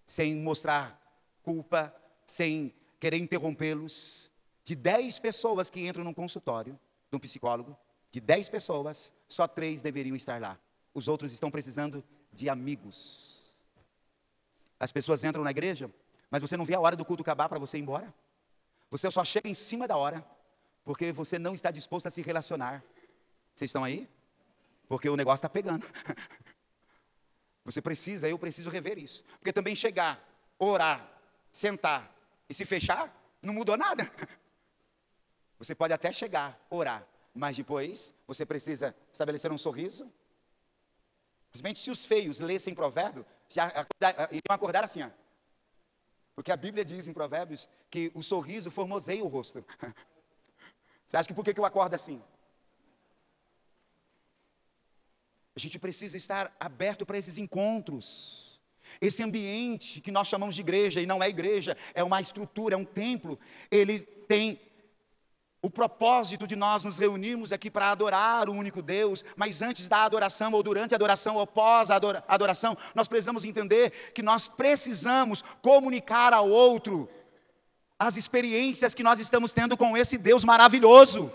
sem 0.05 0.35
mostrar 0.35 1.02
culpa, 1.43 1.93
sem 2.25 2.73
querer 2.99 3.17
interrompê-los. 3.17 4.31
De 4.63 4.75
10 4.75 5.19
pessoas 5.19 5.69
que 5.69 5.85
entram 5.85 6.03
num 6.03 6.13
consultório 6.13 6.79
de 7.11 7.17
um 7.17 7.19
psicólogo, 7.19 7.77
de 8.09 8.21
10 8.21 8.49
pessoas, 8.49 9.13
só 9.27 9.47
três 9.47 9.81
deveriam 9.81 10.15
estar 10.15 10.39
lá. 10.39 10.57
Os 10.93 11.07
outros 11.07 11.31
estão 11.31 11.51
precisando 11.51 12.03
de 12.31 12.49
amigos. 12.49 13.41
As 14.79 14.91
pessoas 14.91 15.23
entram 15.23 15.43
na 15.43 15.51
igreja, 15.51 15.91
mas 16.29 16.41
você 16.41 16.55
não 16.55 16.65
vê 16.65 16.75
a 16.75 16.79
hora 16.79 16.95
do 16.95 17.05
culto 17.05 17.21
acabar 17.21 17.49
para 17.49 17.59
você 17.59 17.77
ir 17.77 17.81
embora. 17.81 18.13
Você 18.89 19.09
só 19.11 19.23
chega 19.23 19.49
em 19.49 19.53
cima 19.53 19.87
da 19.87 19.97
hora, 19.97 20.25
porque 20.83 21.11
você 21.11 21.37
não 21.39 21.53
está 21.53 21.71
disposto 21.71 22.07
a 22.07 22.09
se 22.09 22.21
relacionar. 22.21 22.83
Vocês 23.55 23.69
estão 23.69 23.83
aí? 23.83 24.07
Porque 24.87 25.09
o 25.09 25.15
negócio 25.15 25.37
está 25.37 25.49
pegando. 25.49 25.85
Você 27.65 27.81
precisa, 27.81 28.27
eu 28.27 28.37
preciso 28.37 28.69
rever 28.69 28.97
isso. 28.97 29.23
Porque 29.39 29.53
também 29.53 29.75
chegar, 29.75 30.21
orar, 30.59 31.12
sentar 31.53 32.13
e 32.49 32.53
se 32.53 32.65
fechar, 32.65 33.15
não 33.41 33.53
mudou 33.53 33.77
nada. 33.77 34.03
Você 35.59 35.73
pode 35.73 35.93
até 35.93 36.11
chegar, 36.11 36.59
orar, 36.69 37.07
mas 37.33 37.55
depois 37.55 38.13
você 38.27 38.45
precisa 38.45 38.93
estabelecer 39.13 39.49
um 39.49 39.57
sorriso. 39.57 40.11
Principalmente 41.49 41.79
se 41.79 41.89
os 41.89 42.03
feios 42.03 42.41
lessem 42.41 42.73
provérbio, 42.73 43.25
iriam 44.29 44.41
acordar 44.49 44.83
assim, 44.83 45.03
ó. 45.03 45.09
Porque 46.35 46.51
a 46.51 46.57
Bíblia 46.57 46.83
diz 46.83 47.07
em 47.07 47.13
Provérbios 47.13 47.69
que 47.89 48.11
o 48.13 48.21
sorriso 48.21 48.69
formoseia 48.69 49.23
o 49.23 49.27
rosto. 49.27 49.63
Você 51.07 51.15
acha 51.15 51.27
que 51.27 51.33
por 51.33 51.45
que 51.45 51.57
eu 51.57 51.63
acordo 51.63 51.93
assim? 51.93 52.21
A 55.55 55.59
gente 55.59 55.77
precisa 55.79 56.17
estar 56.17 56.53
aberto 56.59 57.05
para 57.05 57.17
esses 57.17 57.37
encontros. 57.37 58.52
Esse 58.99 59.23
ambiente 59.23 60.01
que 60.01 60.11
nós 60.11 60.27
chamamos 60.27 60.55
de 60.55 60.61
igreja, 60.61 61.01
e 61.01 61.05
não 61.05 61.21
é 61.21 61.29
igreja, 61.29 61.77
é 61.93 62.03
uma 62.03 62.21
estrutura, 62.21 62.75
é 62.75 62.77
um 62.77 62.85
templo, 62.85 63.39
ele 63.71 63.99
tem 63.99 64.59
o 65.61 65.69
propósito 65.69 66.45
de 66.45 66.57
nós 66.57 66.83
nos 66.83 66.97
reunirmos 66.97 67.53
aqui 67.53 67.71
para 67.71 67.89
adorar 67.89 68.49
o 68.49 68.53
único 68.53 68.81
Deus, 68.81 69.23
mas 69.37 69.61
antes 69.61 69.87
da 69.87 70.03
adoração, 70.03 70.51
ou 70.51 70.61
durante 70.61 70.93
a 70.93 70.97
adoração, 70.97 71.37
ou 71.37 71.47
pós 71.47 71.89
a 71.89 71.99
adoração, 72.27 72.77
nós 72.93 73.07
precisamos 73.07 73.45
entender 73.45 73.91
que 74.13 74.21
nós 74.21 74.45
precisamos 74.45 75.41
comunicar 75.61 76.33
ao 76.33 76.49
outro 76.49 77.07
as 77.97 78.17
experiências 78.17 78.93
que 78.93 79.03
nós 79.03 79.19
estamos 79.19 79.53
tendo 79.53 79.77
com 79.77 79.95
esse 79.95 80.17
Deus 80.17 80.43
maravilhoso. 80.43 81.31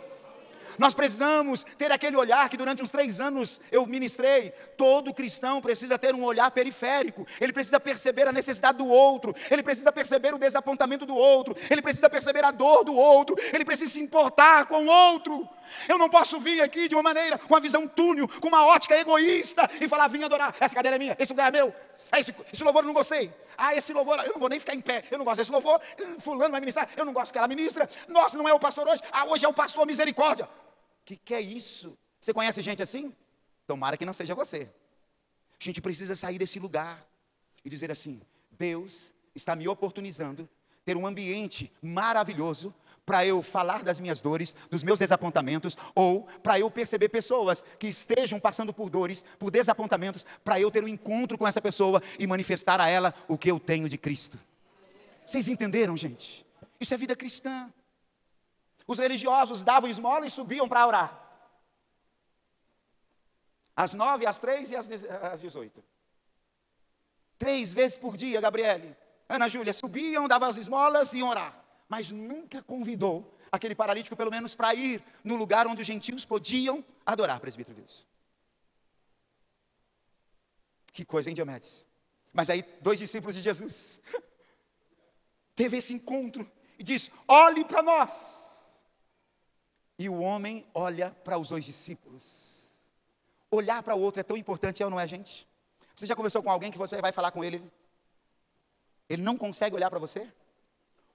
Nós 0.79 0.95
precisamos 0.95 1.65
ter 1.77 1.91
aquele 1.91 2.17
olhar 2.17 2.49
que 2.49 2.57
durante 2.57 2.83
uns 2.83 2.91
três 2.91 3.21
anos 3.21 3.61
eu 3.71 3.85
ministrei. 3.85 4.53
Todo 4.77 5.13
cristão 5.13 5.61
precisa 5.61 5.99
ter 5.99 6.15
um 6.15 6.23
olhar 6.23 6.49
periférico. 6.53 7.27
Ele 7.41 7.53
precisa 7.53 7.81
perceber 7.81 8.29
a 8.29 8.33
necessidade 8.33 8.79
do 8.79 8.87
outro. 8.87 9.35
Ele 9.51 9.63
precisa 9.63 9.91
perceber 9.91 10.33
o 10.33 10.39
desapontamento 10.39 11.05
do 11.05 11.17
outro. 11.17 11.57
Ele 11.69 11.83
precisa 11.83 12.09
perceber 12.09 12.45
a 12.45 12.53
dor 12.53 12.85
do 12.85 12.95
outro. 12.95 13.35
Ele 13.53 13.65
precisa 13.65 13.91
se 13.91 14.01
importar 14.01 14.67
com 14.67 14.85
o 14.85 14.87
outro. 14.87 15.49
Eu 15.89 15.99
não 15.99 16.09
posso 16.09 16.39
vir 16.39 16.61
aqui 16.61 16.89
de 16.89 16.95
uma 16.95 17.03
maneira, 17.03 17.39
com 17.39 17.53
uma 17.53 17.61
visão 17.61 17.87
túnel, 17.87 18.29
com 18.41 18.49
uma 18.49 18.65
ótica 18.67 18.97
egoísta 18.97 19.69
e 19.81 19.89
falar: 19.89 20.07
vim 20.09 20.23
adorar. 20.23 20.55
Essa 20.61 20.75
cadeira 20.75 20.97
é 20.97 20.99
minha, 20.99 21.17
esse 21.19 21.33
lugar 21.33 21.49
é 21.49 21.51
meu. 21.51 21.75
Ah, 22.11 22.19
esse, 22.19 22.35
esse 22.53 22.65
louvor 22.65 22.83
eu 22.83 22.87
não 22.87 22.95
gostei. 22.95 23.31
Ah, 23.57 23.75
esse 23.75 23.93
louvor, 23.93 24.19
eu 24.25 24.33
não 24.33 24.41
vou 24.41 24.49
nem 24.49 24.59
ficar 24.59 24.75
em 24.75 24.81
pé. 24.81 25.03
Eu 25.11 25.19
não 25.19 25.25
gosto 25.25 25.39
desse 25.39 25.51
louvor. 25.51 25.79
Fulano 26.21 26.53
vai 26.53 26.61
ministrar. 26.61 26.89
Eu 26.97 27.05
não 27.05 27.13
gosto 27.13 27.33
que 27.33 27.39
ela 27.39 27.49
ministra. 27.49 27.91
Nossa, 28.07 28.39
não 28.39 28.49
é 28.49 28.55
o 28.55 28.59
pastor 28.59 28.89
hoje. 28.89 29.03
Ah, 29.13 29.27
hoje 29.27 29.45
é 29.45 29.49
o 29.49 29.53
pastor 29.53 29.85
misericórdia 29.85 30.49
que, 31.09 31.17
que 31.17 31.35
é 31.35 31.41
isso? 31.41 31.97
Você 32.21 32.35
conhece 32.35 32.61
gente 32.61 32.83
assim? 32.83 33.15
Tomara 33.67 33.97
que 33.97 34.05
não 34.05 34.13
seja 34.13 34.35
você. 34.35 34.71
A 35.59 35.65
gente 35.65 35.81
precisa 35.81 36.15
sair 36.15 36.39
desse 36.39 36.59
lugar 36.59 37.07
e 37.65 37.71
dizer 37.71 37.91
assim: 37.91 38.21
Deus 38.51 39.15
está 39.35 39.57
me 39.57 39.67
oportunizando 39.67 40.47
ter 40.85 40.97
um 40.97 41.07
ambiente 41.07 41.73
maravilhoso 41.81 42.75
para 43.07 43.25
eu 43.25 43.43
falar 43.43 43.83
das 43.83 43.99
minhas 43.99 44.21
dores, 44.21 44.55
dos 44.71 44.83
meus 44.83 44.99
desapontamentos, 44.99 45.79
ou 45.95 46.25
para 46.43 46.61
eu 46.61 46.71
perceber 46.71 47.09
pessoas 47.09 47.65
que 47.79 47.89
estejam 47.89 48.39
passando 48.39 48.73
por 48.75 48.91
dores, 48.91 49.25
por 49.39 49.51
desapontamentos, 49.51 50.27
para 50.45 50.61
eu 50.61 50.71
ter 50.71 50.85
um 50.85 50.89
encontro 50.89 51.39
com 51.39 51.49
essa 51.49 51.61
pessoa 51.61 52.03
e 52.19 52.27
manifestar 52.27 52.81
a 52.81 52.89
ela 52.89 53.15
o 53.27 53.39
que 53.39 53.51
eu 53.51 53.59
tenho 53.59 53.89
de 53.89 53.97
Cristo. 53.97 54.39
Vocês 55.25 55.49
entenderam, 55.49 55.97
gente? 55.97 56.45
Isso 56.79 56.93
é 56.93 56.99
vida 56.99 57.17
cristã. 57.17 57.73
Os 58.89 58.99
religiosos 58.99 59.63
davam 59.63 59.91
esmola 59.91 60.27
e 60.27 60.31
subiam 60.31 60.67
para 60.67 60.87
orar. 60.87 61.29
Às 63.77 63.93
nove, 63.93 64.27
às 64.27 64.41
três 64.41 64.71
e 64.71 64.77
às 64.77 64.89
dezoito. 64.89 65.85
Três 67.39 67.71
vezes 67.73 67.99
por 67.99 68.17
dia, 68.17 68.41
Gabriele. 68.41 68.97
Ana 69.29 69.47
Júlia, 69.47 69.75
subiam, 69.75 70.27
davam 70.27 70.49
as 70.49 70.57
esmolas 70.57 71.13
e 71.13 71.19
iam 71.19 71.29
orar. 71.29 71.63
Mas 71.87 72.11
nunca 72.11 72.63
convidou 72.63 73.39
aquele 73.53 73.75
paralítico, 73.75 74.17
pelo 74.17 74.31
menos, 74.31 74.55
para 74.55 74.75
ir 74.75 75.05
no 75.23 75.37
lugar 75.37 75.67
onde 75.67 75.83
os 75.83 75.87
gentios 75.87 76.25
podiam 76.25 76.83
adorar, 77.05 77.41
presbítero 77.41 77.79
Wilson. 77.79 78.05
Que 80.93 81.05
coisa, 81.05 81.29
hein, 81.29 81.35
Diomedes? 81.35 81.87
Mas 82.33 82.49
aí, 82.49 82.65
dois 82.81 82.99
discípulos 82.99 83.37
de 83.37 83.43
Jesus 83.43 84.01
teve 85.55 85.77
esse 85.77 85.93
encontro 85.93 86.51
e 86.79 86.83
diz: 86.83 87.11
olhe 87.29 87.67
para 87.67 87.83
nós. 87.83 88.48
E 89.99 90.09
o 90.09 90.21
homem 90.21 90.65
olha 90.73 91.11
para 91.25 91.37
os 91.39 91.49
dois 91.49 91.65
discípulos. 91.65 92.49
Olhar 93.51 93.83
para 93.83 93.95
o 93.95 94.01
outro 94.01 94.21
é 94.21 94.23
tão 94.23 94.37
importante, 94.37 94.83
é 94.83 94.87
ou 94.87 94.91
não 94.91 95.01
é, 95.01 95.07
gente? 95.07 95.49
Você 95.95 96.07
já 96.07 96.15
conversou 96.15 96.43
com 96.43 96.51
alguém 96.51 96.71
que 96.71 96.79
você 96.79 97.01
vai 97.01 97.13
falar 97.13 97.33
com 97.33 97.43
ele? 97.43 97.63
Ele 99.09 99.23
não 99.23 99.37
consegue 99.37 99.75
olhar 99.75 99.91
para 99.91 99.99
você? 99.99 100.31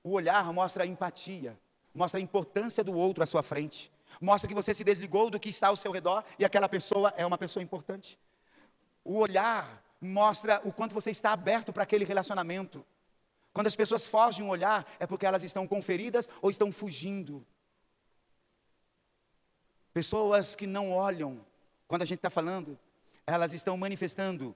O 0.04 0.12
olhar 0.12 0.52
mostra 0.52 0.86
empatia, 0.86 1.58
mostra 1.96 2.20
a 2.20 2.24
importância 2.24 2.84
do 2.84 2.94
outro 2.94 3.24
à 3.24 3.26
sua 3.26 3.42
frente, 3.42 3.90
mostra 4.20 4.48
que 4.48 4.56
você 4.56 4.74
se 4.74 4.84
desligou 4.84 5.30
do 5.30 5.40
que 5.40 5.50
está 5.50 5.68
ao 5.68 5.78
seu 5.78 5.92
redor 5.92 6.24
e 6.38 6.44
aquela 6.44 6.68
pessoa 6.68 7.14
é 7.16 7.26
uma 7.26 7.38
pessoa 7.38 7.64
importante. 7.64 8.20
O 9.06 9.20
olhar 9.20 9.82
mostra 10.02 10.60
o 10.66 10.74
quanto 10.74 10.94
você 10.94 11.12
está 11.12 11.32
aberto 11.32 11.72
para 11.72 11.84
aquele 11.84 12.04
relacionamento. 12.04 12.86
Quando 13.54 13.68
as 13.68 13.76
pessoas 13.76 14.08
fogem 14.08 14.44
um 14.44 14.50
olhar, 14.50 14.86
é 15.00 15.08
porque 15.08 15.26
elas 15.26 15.44
estão 15.44 15.68
conferidas 15.68 16.28
ou 16.42 16.50
estão 16.50 16.72
fugindo. 16.72 17.46
Pessoas 19.94 20.56
que 20.56 20.66
não 20.66 20.92
olham, 20.92 21.46
quando 21.88 22.02
a 22.02 22.06
gente 22.06 22.18
está 22.18 22.30
falando, 22.30 22.78
elas 23.28 23.54
estão 23.54 23.78
manifestando 23.78 24.56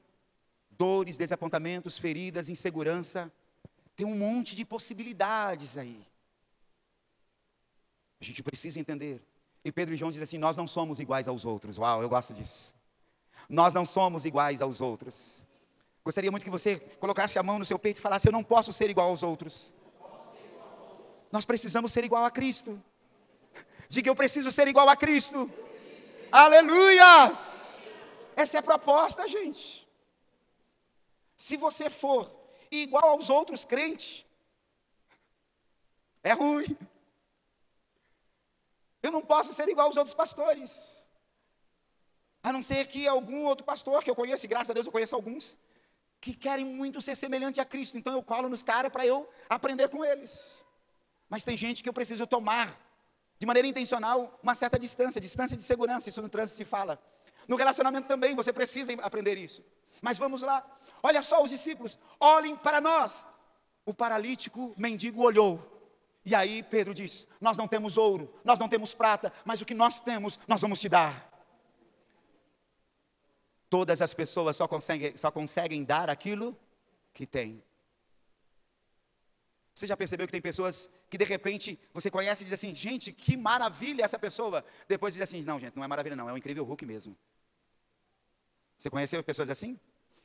dores, 0.72 1.18
desapontamentos, 1.18 1.98
feridas, 1.98 2.50
insegurança. 2.50 3.32
Tem 3.96 4.06
um 4.06 4.18
monte 4.18 4.56
de 4.56 4.66
possibilidades 4.66 5.78
aí. 5.78 6.06
A 8.20 8.24
gente 8.24 8.42
precisa 8.42 8.80
entender. 8.80 9.22
E 9.64 9.72
Pedro 9.72 9.94
e 9.94 9.98
João 9.98 10.12
dizem 10.12 10.24
assim: 10.24 10.38
Nós 10.38 10.58
não 10.58 10.68
somos 10.68 11.00
iguais 11.00 11.28
aos 11.28 11.46
outros. 11.46 11.78
Uau, 11.78 12.02
eu 12.02 12.10
gosto 12.10 12.34
disso. 12.34 12.74
Nós 13.48 13.74
não 13.74 13.86
somos 13.86 14.26
iguais 14.26 14.62
aos 14.62 14.82
outros. 14.82 15.44
Gostaria 16.04 16.32
muito 16.32 16.44
que 16.44 16.50
você 16.50 16.80
colocasse 17.00 17.38
a 17.38 17.44
mão 17.44 17.60
no 17.60 17.66
seu 17.66 17.78
peito 17.78 17.98
e 17.98 18.02
falasse: 18.02 18.28
Eu 18.28 18.32
não 18.32 18.44
posso 18.44 18.74
ser 18.74 18.90
igual 18.90 19.10
aos 19.10 19.24
outros. 19.24 19.74
Nós 21.32 21.46
precisamos 21.46 21.92
ser 21.92 22.04
igual 22.04 22.26
a 22.26 22.32
Cristo. 22.32 22.82
Diga: 23.88 24.10
Eu 24.10 24.16
preciso 24.16 24.52
ser 24.52 24.68
igual 24.68 24.90
a 24.90 24.96
Cristo. 24.96 25.50
Aleluias! 26.32 27.82
Essa 28.36 28.58
é 28.58 28.60
a 28.60 28.64
proposta, 28.64 29.28
gente. 29.28 29.88
Se 31.36 31.58
você 31.58 31.90
for 31.90 32.32
igual 32.72 33.10
aos 33.10 33.30
outros 33.30 33.64
crentes, 33.64 34.26
é 36.24 36.34
ruim. 36.34 36.78
Eu 39.02 39.12
não 39.12 39.22
posso 39.22 39.54
ser 39.54 39.70
igual 39.70 39.88
aos 39.88 39.98
outros 39.98 40.14
pastores. 40.14 41.08
A 42.44 42.52
não 42.52 42.62
ser 42.62 42.88
que 42.88 43.08
algum 43.08 43.44
outro 43.44 43.66
pastor 43.66 44.04
que 44.04 44.10
eu 44.10 44.16
conheço, 44.16 44.46
e 44.46 44.50
graças 44.50 44.70
a 44.70 44.74
Deus 44.74 44.86
eu 44.86 44.92
conheço 44.92 45.16
alguns, 45.16 45.58
que 46.20 46.34
querem 46.34 46.66
muito 46.66 47.00
ser 47.02 47.16
semelhante 47.16 47.62
a 47.62 47.66
Cristo. 47.66 47.98
Então 47.98 48.14
eu 48.14 48.24
colo 48.24 48.50
nos 48.50 48.64
caras 48.64 48.92
para 48.92 49.06
eu 49.06 49.30
aprender 49.50 49.88
com 49.90 50.04
eles. 50.04 50.66
Mas 51.30 51.44
tem 51.44 51.58
gente 51.58 51.84
que 51.84 51.90
eu 51.90 51.94
preciso 51.94 52.26
tomar, 52.26 52.78
de 53.40 53.46
maneira 53.46 53.68
intencional, 53.68 54.40
uma 54.42 54.56
certa 54.56 54.80
distância, 54.80 55.22
distância 55.22 55.56
de 55.56 55.64
segurança, 55.64 56.10
isso 56.10 56.22
no 56.22 56.30
trânsito 56.30 56.58
se 56.58 56.66
fala. 56.66 57.00
No 57.48 57.56
relacionamento 57.56 58.08
também 58.08 58.36
você 58.36 58.52
precisa 58.52 58.94
aprender 59.02 59.38
isso. 59.38 59.64
Mas 60.02 60.18
vamos 60.18 60.42
lá. 60.42 60.66
Olha 61.02 61.22
só 61.22 61.42
os 61.42 61.50
discípulos, 61.50 61.98
olhem 62.20 62.56
para 62.56 62.82
nós. 62.82 63.26
O 63.86 63.94
paralítico 63.94 64.74
mendigo 64.78 65.22
olhou. 65.22 65.78
E 66.26 66.36
aí 66.36 66.62
Pedro 66.62 66.94
diz: 66.94 67.26
Nós 67.40 67.56
não 67.56 67.68
temos 67.68 67.96
ouro, 67.96 68.34
nós 68.44 68.60
não 68.60 68.68
temos 68.68 68.94
prata, 68.94 69.32
mas 69.46 69.62
o 69.62 69.66
que 69.66 69.74
nós 69.74 70.02
temos, 70.02 70.38
nós 70.48 70.60
vamos 70.60 70.80
te 70.80 70.90
dar. 70.90 71.32
Todas 73.70 74.02
as 74.02 74.14
pessoas 74.14 74.58
só 74.58 74.68
conseguem, 74.68 75.16
só 75.16 75.32
conseguem 75.32 75.84
dar 75.84 76.10
aquilo 76.10 76.58
que 77.14 77.26
têm. 77.26 77.64
Você 79.78 79.86
já 79.86 79.96
percebeu 79.96 80.26
que 80.26 80.32
tem 80.32 80.42
pessoas 80.42 80.90
que 81.08 81.20
de 81.20 81.24
repente 81.24 81.80
você 81.94 82.10
conhece 82.10 82.42
e 82.42 82.46
diz 82.46 82.54
assim, 82.56 82.74
gente, 82.74 83.12
que 83.12 83.38
maravilha 83.38 84.04
essa 84.04 84.18
pessoa. 84.18 84.66
Depois 84.88 85.14
diz 85.14 85.22
assim, 85.22 85.44
não, 85.44 85.60
gente, 85.60 85.76
não 85.76 85.84
é 85.84 85.88
maravilha, 85.88 86.16
não, 86.16 86.28
é 86.28 86.34
um 86.34 86.38
incrível 86.38 86.64
Hulk 86.64 86.84
mesmo. 86.84 87.16
Você 88.76 88.90
conheceu 88.90 89.24
pessoas 89.24 89.52
assim? 89.52 89.80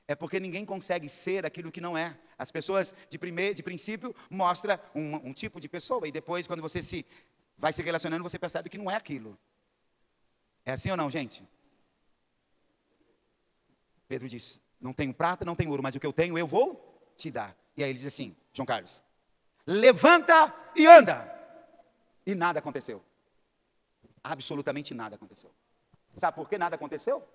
É 0.08 0.14
porque 0.14 0.40
ninguém 0.40 0.64
consegue 0.64 1.06
ser 1.06 1.44
aquilo 1.44 1.70
que 1.70 1.82
não 1.82 1.98
é. 1.98 2.18
As 2.38 2.50
pessoas, 2.50 2.94
de, 3.10 3.18
primeiro, 3.18 3.54
de 3.54 3.62
princípio, 3.62 4.16
mostram 4.30 4.80
um, 4.94 5.16
um 5.16 5.32
tipo 5.34 5.60
de 5.60 5.68
pessoa, 5.68 6.08
e 6.08 6.10
depois, 6.10 6.46
quando 6.46 6.62
você 6.62 6.82
se 6.82 7.04
vai 7.58 7.74
se 7.74 7.82
relacionando, 7.82 8.24
você 8.24 8.38
percebe 8.38 8.70
que 8.70 8.78
não 8.78 8.90
é 8.90 8.96
aquilo. 8.96 9.38
É 10.64 10.72
assim 10.72 10.90
ou 10.90 10.96
não, 10.96 11.10
gente? 11.10 11.46
Pedro 14.08 14.26
diz: 14.26 14.62
Não 14.80 14.94
tenho 14.94 15.12
prata, 15.12 15.44
não 15.44 15.54
tenho 15.54 15.68
ouro, 15.68 15.82
mas 15.82 15.94
o 15.94 16.00
que 16.00 16.06
eu 16.06 16.12
tenho 16.12 16.38
eu 16.38 16.46
vou 16.46 17.14
te 17.18 17.30
dar. 17.30 17.54
E 17.76 17.84
aí 17.84 17.90
ele 17.90 17.98
diz 17.98 18.06
assim: 18.06 18.34
João 18.54 18.64
Carlos, 18.64 19.02
levanta 19.66 20.52
e 20.76 20.86
anda. 20.86 21.30
E 22.26 22.34
nada 22.34 22.58
aconteceu. 22.58 23.02
Absolutamente 24.22 24.94
nada 24.94 25.16
aconteceu. 25.16 25.50
Sabe 26.16 26.36
por 26.36 26.48
que 26.48 26.58
nada 26.58 26.76
aconteceu? 26.76 27.26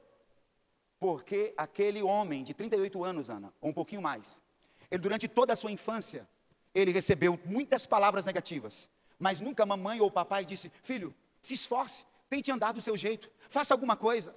Porque 0.99 1.53
aquele 1.57 2.01
homem 2.01 2.43
de 2.43 2.53
38 2.53 3.03
anos, 3.03 3.29
Ana, 3.29 3.53
ou 3.59 3.69
um 3.69 3.73
pouquinho 3.73 4.01
mais, 4.01 4.41
ele 4.89 5.01
durante 5.01 5.27
toda 5.27 5.53
a 5.53 5.55
sua 5.55 5.71
infância, 5.71 6.27
ele 6.73 6.91
recebeu 6.91 7.39
muitas 7.45 7.85
palavras 7.85 8.25
negativas, 8.25 8.89
mas 9.19 9.39
nunca 9.39 9.65
mamãe 9.65 9.99
ou 9.99 10.09
papai 10.09 10.45
disse: 10.45 10.71
Filho, 10.81 11.13
se 11.41 11.53
esforce, 11.53 12.05
tente 12.29 12.51
andar 12.51 12.71
do 12.71 12.81
seu 12.81 12.95
jeito, 12.95 13.29
faça 13.49 13.73
alguma 13.73 13.95
coisa. 13.95 14.35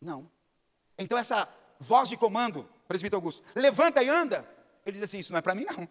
Não. 0.00 0.30
Então 0.98 1.16
essa 1.16 1.48
voz 1.78 2.08
de 2.08 2.16
comando, 2.16 2.68
presbítero 2.86 3.16
Augusto, 3.16 3.42
levanta 3.54 4.02
e 4.02 4.08
anda. 4.08 4.53
Ele 4.84 4.94
diz 4.94 5.04
assim: 5.04 5.18
Isso 5.18 5.32
não 5.32 5.38
é 5.38 5.42
para 5.42 5.54
mim, 5.54 5.64
não. 5.64 5.88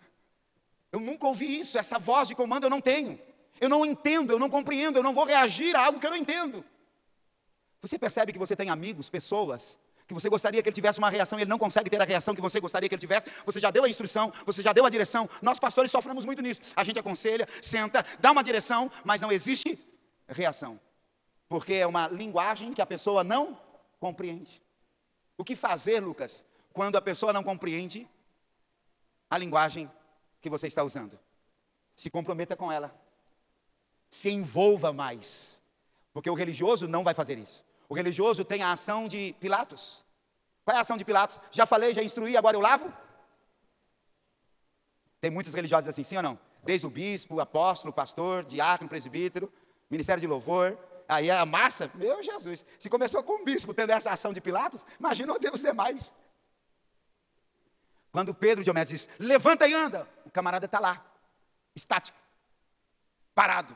Eu 0.91 0.99
nunca 0.99 1.25
ouvi 1.25 1.59
isso, 1.59 1.77
essa 1.77 1.97
voz 1.97 2.27
de 2.27 2.35
comando 2.35 2.65
eu 2.65 2.69
não 2.69 2.79
tenho. 2.79 3.19
Eu 3.59 3.67
não 3.67 3.85
entendo, 3.85 4.31
eu 4.31 4.39
não 4.39 4.49
compreendo, 4.49 4.97
eu 4.97 5.03
não 5.03 5.13
vou 5.13 5.25
reagir 5.25 5.75
a 5.75 5.85
algo 5.85 5.99
que 5.99 6.05
eu 6.05 6.11
não 6.11 6.17
entendo. 6.17 6.63
Você 7.81 7.97
percebe 7.97 8.31
que 8.31 8.39
você 8.39 8.55
tem 8.55 8.69
amigos, 8.69 9.09
pessoas, 9.09 9.77
que 10.07 10.13
você 10.13 10.29
gostaria 10.29 10.61
que 10.61 10.69
ele 10.69 10.75
tivesse 10.75 10.99
uma 10.99 11.09
reação 11.09 11.39
e 11.39 11.43
ele 11.43 11.49
não 11.49 11.57
consegue 11.57 11.89
ter 11.89 12.01
a 12.01 12.05
reação 12.05 12.35
que 12.35 12.41
você 12.41 12.59
gostaria 12.59 12.87
que 12.87 12.95
ele 12.95 12.99
tivesse? 12.99 13.25
Você 13.45 13.59
já 13.59 13.71
deu 13.71 13.83
a 13.83 13.89
instrução, 13.89 14.31
você 14.45 14.61
já 14.61 14.71
deu 14.71 14.85
a 14.85 14.89
direção. 14.89 15.29
Nós, 15.41 15.59
pastores, 15.59 15.91
sofremos 15.91 16.25
muito 16.25 16.41
nisso. 16.41 16.61
A 16.75 16.83
gente 16.83 16.99
aconselha, 16.99 17.47
senta, 17.61 18.05
dá 18.19 18.31
uma 18.31 18.43
direção, 18.43 18.91
mas 19.03 19.21
não 19.21 19.31
existe 19.31 19.79
reação. 20.27 20.79
Porque 21.49 21.73
é 21.73 21.87
uma 21.87 22.07
linguagem 22.07 22.73
que 22.73 22.81
a 22.81 22.85
pessoa 22.85 23.23
não 23.23 23.59
compreende. 23.99 24.61
O 25.37 25.43
que 25.43 25.55
fazer, 25.55 25.99
Lucas, 25.99 26.45
quando 26.71 26.95
a 26.97 27.01
pessoa 27.01 27.33
não 27.33 27.43
compreende 27.43 28.07
a 29.33 29.37
linguagem 29.37 29.91
que 30.41 30.49
você 30.49 30.67
está 30.67 30.83
usando? 30.83 31.19
Se 31.95 32.09
comprometa 32.09 32.55
com 32.55 32.71
ela. 32.71 32.93
Se 34.09 34.29
envolva 34.29 34.93
mais. 34.93 35.61
Porque 36.13 36.29
o 36.29 36.33
religioso 36.33 36.87
não 36.87 37.03
vai 37.03 37.13
fazer 37.13 37.37
isso. 37.37 37.65
O 37.89 37.95
religioso 37.95 38.45
tem 38.45 38.61
a 38.61 38.71
ação 38.71 39.07
de 39.07 39.35
Pilatos. 39.39 40.05
Qual 40.63 40.75
é 40.75 40.77
a 40.77 40.81
ação 40.81 40.97
de 40.97 41.03
Pilatos? 41.03 41.41
Já 41.51 41.65
falei, 41.65 41.93
já 41.93 42.03
instruí, 42.03 42.37
agora 42.37 42.55
eu 42.55 42.61
lavo? 42.61 42.91
Tem 45.19 45.31
muitos 45.31 45.53
religiosos 45.53 45.87
assim, 45.89 46.03
sim 46.03 46.17
ou 46.17 46.23
não? 46.23 46.39
Desde 46.63 46.85
o 46.85 46.89
bispo, 46.89 47.39
apóstolo, 47.39 47.93
pastor, 47.93 48.43
diácono, 48.43 48.89
presbítero, 48.89 49.51
ministério 49.89 50.21
de 50.21 50.27
louvor, 50.27 50.77
Aí 51.07 51.29
a 51.29 51.45
massa, 51.45 51.91
meu 51.95 52.23
Jesus, 52.23 52.65
se 52.79 52.89
começou 52.89 53.21
com 53.23 53.41
o 53.41 53.43
bispo 53.43 53.73
tendo 53.73 53.91
essa 53.91 54.11
ação 54.11 54.31
de 54.31 54.41
Pilatos, 54.41 54.85
imagina 54.99 55.33
os 55.53 55.61
demais. 55.61 56.13
Quando 58.13 58.31
Pedro 58.31 58.63
Diomedes 58.63 58.91
diz, 58.91 59.09
levanta 59.17 59.67
e 59.67 59.73
anda, 59.73 60.07
o 60.23 60.29
camarada 60.29 60.67
está 60.67 60.79
lá, 60.79 61.03
estático, 61.75 62.17
parado. 63.33 63.75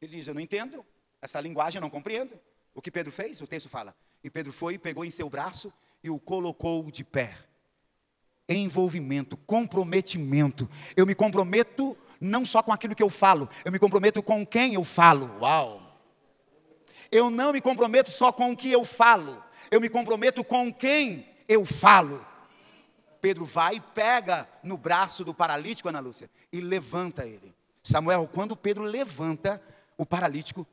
Ele 0.00 0.16
diz, 0.16 0.28
eu 0.28 0.34
não 0.34 0.40
entendo, 0.40 0.86
essa 1.20 1.40
linguagem 1.40 1.78
eu 1.78 1.82
não 1.82 1.90
compreendo. 1.90 2.38
O 2.72 2.80
que 2.80 2.92
Pedro 2.92 3.10
fez? 3.10 3.40
O 3.40 3.46
texto 3.46 3.68
fala. 3.68 3.92
E 4.22 4.30
Pedro 4.30 4.52
foi, 4.52 4.78
pegou 4.78 5.04
em 5.04 5.10
seu 5.10 5.28
braço 5.28 5.72
e 6.00 6.08
o 6.08 6.20
colocou 6.20 6.88
de 6.88 7.02
pé. 7.02 7.36
Envolvimento, 8.48 9.36
comprometimento. 9.36 10.70
Eu 10.96 11.06
me 11.06 11.14
comprometo 11.16 11.98
não 12.20 12.46
só 12.46 12.62
com 12.62 12.72
aquilo 12.72 12.94
que 12.94 13.02
eu 13.02 13.10
falo, 13.10 13.50
eu 13.64 13.72
me 13.72 13.80
comprometo 13.80 14.22
com 14.22 14.46
quem 14.46 14.74
eu 14.74 14.84
falo. 14.84 15.40
Uau! 15.40 15.82
Eu 17.10 17.30
não 17.30 17.52
me 17.52 17.60
comprometo 17.60 18.12
só 18.12 18.30
com 18.30 18.52
o 18.52 18.56
que 18.56 18.70
eu 18.70 18.84
falo, 18.84 19.42
eu 19.72 19.80
me 19.80 19.88
comprometo 19.88 20.44
com 20.44 20.72
quem 20.72 21.28
eu 21.48 21.66
falo. 21.66 22.24
Pedro 23.26 23.44
vai, 23.44 23.80
pega 23.80 24.48
no 24.62 24.78
braço 24.78 25.24
do 25.24 25.34
paralítico, 25.34 25.88
Ana 25.88 25.98
Lúcia, 25.98 26.30
e 26.52 26.60
levanta 26.60 27.26
ele. 27.26 27.52
Samuel, 27.82 28.30
quando 28.32 28.56
Pedro 28.56 28.84
levanta 28.84 29.60
o 29.98 30.06
paralítico, 30.06 30.64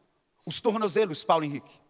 os 0.46 0.62
tornozelos, 0.62 1.24
Paulo 1.24 1.46
Henrique, 1.46 1.82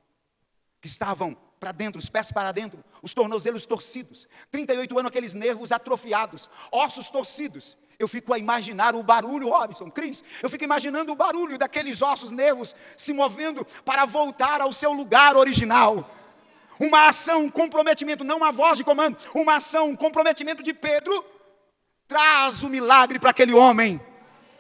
que 0.79 0.87
estavam 0.87 1.35
para 1.59 1.73
dentro, 1.73 1.99
os 1.99 2.07
pés 2.07 2.31
para 2.31 2.53
dentro, 2.53 2.81
os 3.01 3.13
tornozelos 3.13 3.65
torcidos, 3.65 4.25
38 4.51 4.97
anos, 4.97 5.09
aqueles 5.09 5.33
nervos 5.33 5.73
atrofiados, 5.73 6.49
ossos 6.71 7.09
torcidos. 7.09 7.77
Eu 7.99 8.07
fico 8.07 8.33
a 8.33 8.39
imaginar 8.39 8.95
o 8.95 9.03
barulho, 9.03 9.49
Robson, 9.49 9.91
Cris, 9.91 10.23
eu 10.41 10.49
fico 10.49 10.63
imaginando 10.63 11.11
o 11.11 11.15
barulho 11.15 11.57
daqueles 11.57 12.01
ossos, 12.01 12.31
nervos 12.31 12.73
se 12.95 13.11
movendo 13.11 13.65
para 13.83 14.05
voltar 14.05 14.61
ao 14.61 14.71
seu 14.71 14.93
lugar 14.93 15.35
original. 15.35 16.09
Uma 16.79 17.07
ação, 17.07 17.43
um 17.43 17.49
comprometimento, 17.49 18.23
não 18.23 18.37
uma 18.37 18.51
voz 18.51 18.77
de 18.77 18.83
comando, 18.83 19.17
uma 19.35 19.55
ação, 19.55 19.89
um 19.89 19.95
comprometimento 19.95 20.63
de 20.63 20.73
Pedro, 20.73 21.23
traz 22.07 22.63
o 22.63 22.69
milagre 22.69 23.19
para 23.19 23.29
aquele 23.29 23.53
homem. 23.53 24.01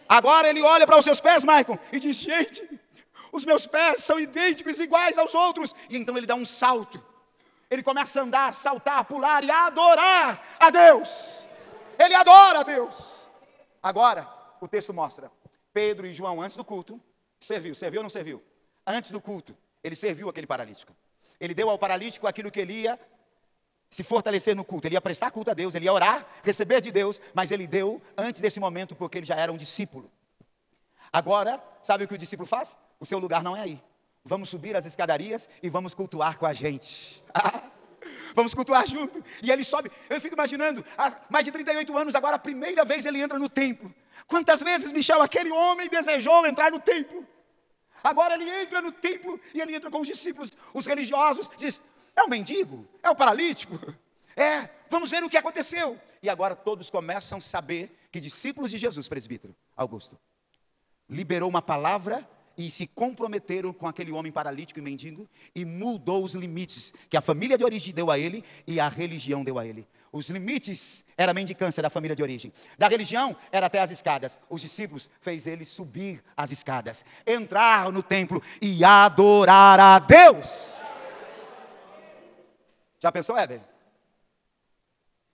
Agora 0.07 0.49
ele 0.49 0.61
olha 0.61 0.85
para 0.85 0.97
os 0.97 1.05
seus 1.05 1.19
pés, 1.19 1.43
Michael, 1.43 1.79
e 1.91 1.99
diz: 1.99 2.17
Gente, 2.17 2.67
os 3.31 3.45
meus 3.45 3.65
pés 3.65 4.03
são 4.03 4.19
idênticos, 4.19 4.79
iguais 4.79 5.17
aos 5.17 5.33
outros. 5.33 5.73
E 5.89 5.97
então 5.97 6.17
ele 6.17 6.27
dá 6.27 6.35
um 6.35 6.45
salto. 6.45 7.03
Ele 7.69 7.81
começa 7.81 8.19
a 8.19 8.23
andar, 8.23 8.53
saltar, 8.53 9.03
pular 9.05 9.43
e 9.43 9.49
adorar 9.49 10.57
a 10.59 10.69
Deus. 10.69 11.47
Ele 11.97 12.13
adora 12.13 12.59
a 12.59 12.63
Deus. 12.63 13.27
Agora, 13.81 14.27
o 14.61 14.67
texto 14.67 14.93
mostra: 14.93 15.31
Pedro 15.73 16.05
e 16.05 16.13
João, 16.13 16.41
antes 16.41 16.55
do 16.55 16.63
culto, 16.63 17.01
serviu. 17.39 17.73
Serviu 17.73 17.99
ou 17.99 18.03
não 18.03 18.09
serviu? 18.09 18.43
Antes 18.85 19.09
do 19.11 19.19
culto, 19.19 19.57
ele 19.83 19.95
serviu 19.95 20.29
aquele 20.29 20.45
paralítico. 20.45 20.95
Ele 21.43 21.53
deu 21.53 21.69
ao 21.69 21.77
paralítico 21.77 22.25
aquilo 22.25 22.49
que 22.49 22.61
ele 22.61 22.71
ia 22.83 22.97
se 23.89 24.01
fortalecer 24.01 24.55
no 24.55 24.63
culto. 24.63 24.87
Ele 24.87 24.95
ia 24.95 25.01
prestar 25.01 25.29
culto 25.29 25.51
a 25.51 25.53
Deus, 25.53 25.75
ele 25.75 25.83
ia 25.83 25.91
orar, 25.91 26.25
receber 26.41 26.79
de 26.79 26.89
Deus, 26.89 27.19
mas 27.33 27.51
ele 27.51 27.67
deu 27.67 28.01
antes 28.17 28.39
desse 28.39 28.61
momento 28.61 28.95
porque 28.95 29.17
ele 29.17 29.25
já 29.25 29.35
era 29.35 29.51
um 29.51 29.57
discípulo. 29.57 30.09
Agora, 31.11 31.61
sabe 31.81 32.05
o 32.05 32.07
que 32.07 32.13
o 32.13 32.17
discípulo 32.17 32.47
faz? 32.47 32.77
O 32.97 33.05
seu 33.05 33.19
lugar 33.19 33.43
não 33.43 33.57
é 33.57 33.59
aí. 33.59 33.83
Vamos 34.23 34.47
subir 34.47 34.73
as 34.77 34.85
escadarias 34.85 35.49
e 35.61 35.69
vamos 35.69 35.93
cultuar 35.93 36.37
com 36.37 36.45
a 36.45 36.53
gente. 36.53 37.21
vamos 38.33 38.53
cultuar 38.53 38.87
junto. 38.87 39.21
E 39.41 39.51
ele 39.51 39.65
sobe. 39.65 39.91
Eu 40.09 40.21
fico 40.21 40.35
imaginando, 40.35 40.83
há 40.97 41.19
mais 41.29 41.43
de 41.43 41.51
38 41.51 41.97
anos, 41.97 42.15
agora 42.15 42.37
a 42.37 42.39
primeira 42.39 42.85
vez 42.85 43.05
ele 43.05 43.21
entra 43.21 43.37
no 43.37 43.49
templo. 43.49 43.93
Quantas 44.27 44.63
vezes, 44.63 44.93
Michel, 44.93 45.21
aquele 45.21 45.51
homem 45.51 45.89
desejou 45.89 46.47
entrar 46.47 46.71
no 46.71 46.79
templo? 46.79 47.27
Agora 48.03 48.35
ele 48.35 48.49
entra 48.49 48.81
no 48.81 48.91
templo 48.91 49.39
e 49.53 49.61
ele 49.61 49.75
entra 49.75 49.89
com 49.89 50.01
os 50.01 50.07
discípulos, 50.07 50.51
os 50.73 50.85
religiosos, 50.85 51.49
diz: 51.57 51.81
é 52.15 52.23
o 52.23 52.29
mendigo? 52.29 52.87
É 53.01 53.09
o 53.09 53.15
paralítico? 53.15 53.79
É, 54.35 54.67
vamos 54.89 55.11
ver 55.11 55.23
o 55.23 55.29
que 55.29 55.37
aconteceu. 55.37 55.95
E 56.19 56.27
agora 56.27 56.55
todos 56.55 56.89
começam 56.89 57.37
a 57.37 57.41
saber 57.41 57.95
que 58.11 58.19
discípulos 58.19 58.71
de 58.71 58.79
Jesus, 58.79 59.07
presbítero 59.07 59.55
Augusto, 59.77 60.17
liberou 61.07 61.47
uma 61.47 61.61
palavra 61.61 62.27
e 62.57 62.69
se 62.69 62.87
comprometeram 62.87 63.71
com 63.73 63.87
aquele 63.87 64.11
homem 64.11 64.31
paralítico 64.31 64.79
e 64.79 64.81
mendigo 64.81 65.29
e 65.53 65.65
mudou 65.65 66.23
os 66.23 66.33
limites 66.33 66.93
que 67.09 67.15
a 67.15 67.21
família 67.21 67.57
de 67.57 67.63
origem 67.63 67.93
deu 67.93 68.09
a 68.09 68.17
ele 68.17 68.43
e 68.65 68.79
a 68.79 68.89
religião 68.89 69.43
deu 69.43 69.59
a 69.59 69.67
ele. 69.67 69.87
Os 70.13 70.29
limites 70.29 71.03
era 71.17 71.31
a 71.31 71.33
mendicância 71.33 71.81
da 71.81 71.89
família 71.89 72.15
de 72.15 72.21
origem. 72.21 72.53
Da 72.77 72.87
religião 72.87 73.35
era 73.51 73.65
até 73.65 73.79
as 73.79 73.89
escadas. 73.89 74.37
Os 74.47 74.61
discípulos 74.61 75.09
fez 75.19 75.47
ele 75.47 75.65
subir 75.65 76.23
as 76.37 76.51
escadas, 76.51 77.03
entrar 77.25 77.91
no 77.91 78.03
templo 78.03 78.39
e 78.61 78.85
adorar 78.85 79.79
a 79.79 79.97
Deus. 79.97 80.83
Já 82.99 83.11
pensou, 83.11 83.35
Heber? 83.35 83.59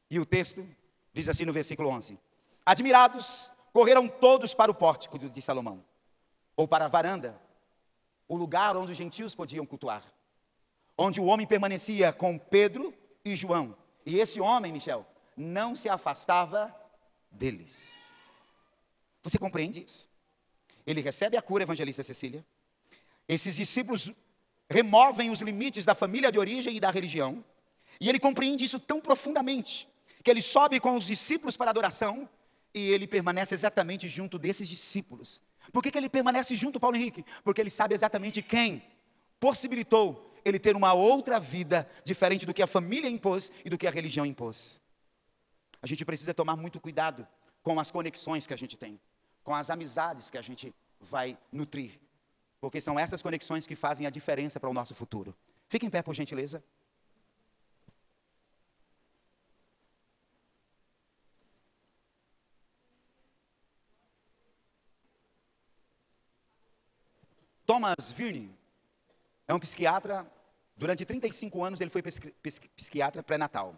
E 0.10 0.18
o 0.18 0.26
texto 0.26 0.66
diz 1.14 1.28
assim 1.28 1.44
no 1.44 1.52
versículo 1.52 1.90
11: 1.90 2.18
Admirados, 2.66 3.52
correram 3.74 4.08
todos 4.08 4.54
para 4.54 4.72
o 4.72 4.76
pórtico 4.76 5.20
de 5.20 5.42
Salomão, 5.42 5.84
ou 6.56 6.70
para 6.70 6.86
a 6.86 6.88
varanda, 6.88 7.38
o 8.30 8.38
lugar 8.38 8.78
onde 8.78 8.94
os 8.94 8.98
gentios 8.98 9.36
podiam 9.36 9.66
cultuar, 9.66 10.06
onde 10.98 11.20
o 11.20 11.26
homem 11.26 11.46
permanecia 11.46 12.14
com 12.14 12.40
Pedro 12.40 12.94
e 13.26 13.36
João. 13.36 13.76
E 14.06 14.20
esse 14.20 14.40
homem, 14.40 14.72
Michel, 14.72 15.06
não 15.36 15.76
se 15.76 15.88
afastava 15.90 16.76
deles. 17.32 17.90
Você 19.22 19.38
compreende 19.38 19.84
isso? 19.84 20.10
Ele 20.86 21.02
recebe 21.02 21.38
a 21.38 21.42
cura, 21.42 21.64
evangelista 21.64 22.04
Cecília. 22.04 22.46
Esses 23.28 23.56
discípulos 23.56 24.12
removem 24.70 25.30
os 25.30 25.42
limites 25.42 25.86
da 25.86 25.94
família 25.94 26.32
de 26.32 26.40
origem 26.40 26.76
e 26.76 26.80
da 26.80 26.90
religião. 26.90 27.44
E 28.00 28.10
ele 28.10 28.20
compreende 28.20 28.64
isso 28.64 28.80
tão 28.80 29.00
profundamente 29.00 29.88
que 30.24 30.30
ele 30.30 30.42
sobe 30.42 30.80
com 30.80 30.96
os 30.96 31.06
discípulos 31.06 31.56
para 31.56 31.70
a 31.70 31.72
adoração 31.72 32.28
e 32.74 32.90
ele 32.90 33.08
permanece 33.08 33.54
exatamente 33.54 34.08
junto 34.08 34.38
desses 34.38 34.68
discípulos. 34.68 35.42
Por 35.72 35.84
que, 35.84 35.92
que 35.92 35.98
ele 35.98 36.10
permanece 36.10 36.56
junto, 36.56 36.80
Paulo 36.80 36.96
Henrique? 36.96 37.26
Porque 37.44 37.62
ele 37.62 37.70
sabe 37.70 37.94
exatamente 37.94 38.42
quem 38.42 38.84
possibilitou 39.40 40.29
ele 40.44 40.60
ter 40.60 40.76
uma 40.76 40.94
outra 40.94 41.40
vida 41.40 41.90
diferente 42.04 42.46
do 42.46 42.54
que 42.54 42.62
a 42.62 42.68
família 42.68 43.10
impôs 43.10 43.52
e 43.64 43.70
do 43.70 43.78
que 43.78 43.88
a 43.88 43.92
religião 43.92 44.26
impôs. 44.26 44.82
A 45.82 45.88
gente 45.88 46.04
precisa 46.04 46.34
tomar 46.34 46.56
muito 46.56 46.80
cuidado 46.80 47.28
com 47.64 47.80
as 47.80 47.92
conexões 47.92 48.46
que 48.46 48.54
a 48.54 48.58
gente 48.58 48.78
tem, 48.78 49.00
com 49.44 49.54
as 49.54 49.70
amizades 49.70 50.30
que 50.30 50.38
a 50.38 50.42
gente 50.42 50.74
vai 51.00 51.38
nutrir, 51.52 52.00
porque 52.60 52.82
são 52.82 53.00
essas 53.00 53.22
conexões 53.22 53.66
que 53.66 53.76
fazem 53.76 54.06
a 54.06 54.10
diferença 54.10 54.60
para 54.60 54.70
o 54.70 54.74
nosso 54.74 54.94
futuro. 54.94 55.36
Fique 55.68 55.86
em 55.86 55.90
pé, 55.90 56.02
por 56.02 56.14
gentileza. 56.14 56.64
Thomas 67.66 68.12
Virne 68.12 68.59
é 69.50 69.54
um 69.54 69.60
psiquiatra, 69.60 70.32
durante 70.78 71.04
35 71.04 71.64
anos 71.64 71.82
ele 71.82 71.90
foi 71.90 72.04
psiquiatra 72.76 73.24
pré-natal. 73.24 73.76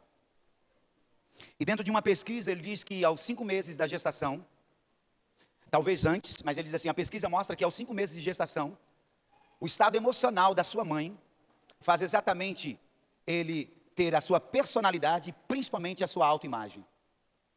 E 1.57 1.63
dentro 1.63 1.81
de 1.81 1.89
uma 1.89 2.01
pesquisa 2.01 2.51
ele 2.51 2.61
diz 2.61 2.83
que 2.83 3.05
aos 3.05 3.21
cinco 3.21 3.45
meses 3.45 3.77
da 3.77 3.87
gestação, 3.87 4.45
talvez 5.69 6.05
antes, 6.05 6.43
mas 6.43 6.57
ele 6.57 6.65
diz 6.65 6.75
assim, 6.75 6.89
a 6.89 6.93
pesquisa 6.93 7.29
mostra 7.29 7.55
que 7.55 7.63
aos 7.63 7.73
cinco 7.73 7.93
meses 7.93 8.13
de 8.13 8.21
gestação, 8.21 8.77
o 9.61 9.65
estado 9.65 9.95
emocional 9.95 10.53
da 10.53 10.63
sua 10.63 10.83
mãe 10.83 11.17
faz 11.79 12.01
exatamente 12.01 12.77
ele 13.25 13.65
ter 13.95 14.13
a 14.13 14.19
sua 14.19 14.41
personalidade, 14.41 15.33
principalmente 15.47 16.03
a 16.03 16.07
sua 16.07 16.27
autoimagem. 16.27 16.85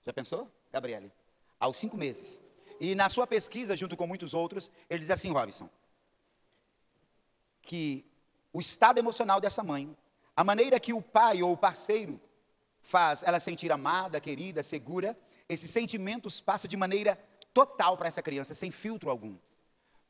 Já 0.07 0.13
pensou, 0.13 0.49
Gabriele? 0.73 1.11
Aos 1.59 1.77
cinco 1.79 1.97
meses. 1.97 2.41
E 2.79 2.95
na 2.95 3.09
sua 3.09 3.27
pesquisa, 3.27 3.77
junto 3.77 3.97
com 3.97 4.07
muitos 4.07 4.35
outros, 4.35 4.71
ele 4.89 5.01
diz 5.01 5.11
assim, 5.11 5.33
Robson, 5.33 5.69
que 7.65 8.05
o 8.53 8.61
estado 8.61 8.99
emocional 8.99 9.41
dessa 9.41 9.63
mãe, 9.63 9.97
a 10.37 10.45
maneira 10.45 10.79
que 10.79 10.93
o 10.93 11.03
pai 11.03 11.43
ou 11.43 11.53
o 11.53 11.57
parceiro 11.57 12.21
faz 12.83 13.23
ela 13.23 13.41
sentir 13.41 13.73
amada, 13.73 14.21
querida, 14.21 14.63
segura, 14.63 15.17
esses 15.49 15.71
sentimentos 15.71 16.41
passam 16.41 16.69
de 16.69 16.77
maneira 16.77 17.19
total 17.53 17.97
para 17.97 18.09
essa 18.09 18.23
criança, 18.23 18.55
sem 18.55 18.71
filtro 18.71 19.11
algum. 19.11 19.37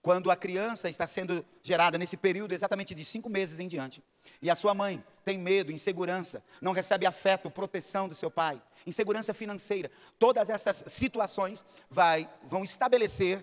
Quando 0.03 0.31
a 0.31 0.37
criança 0.37 0.89
está 0.89 1.07
sendo 1.07 1.45
gerada 1.63 1.97
nesse 1.97 2.17
período 2.17 2.53
exatamente 2.53 2.95
de 2.95 3.05
cinco 3.05 3.31
meses 3.31 3.59
em 3.59 3.67
diante, 3.67 4.03
e 4.43 4.51
a 4.51 4.55
sua 4.55 4.75
mãe 4.75 5.03
tem 5.25 5.39
medo, 5.39 5.73
insegurança, 5.73 6.45
não 6.61 6.73
recebe 6.73 7.07
afeto, 7.07 7.51
proteção 7.51 8.07
do 8.07 8.15
seu 8.15 8.31
pai, 8.31 8.61
insegurança 8.87 9.33
financeira, 9.33 9.91
todas 10.19 10.51
essas 10.51 10.85
situações 10.89 11.65
vai, 11.89 12.29
vão 12.43 12.63
estabelecer 12.63 13.43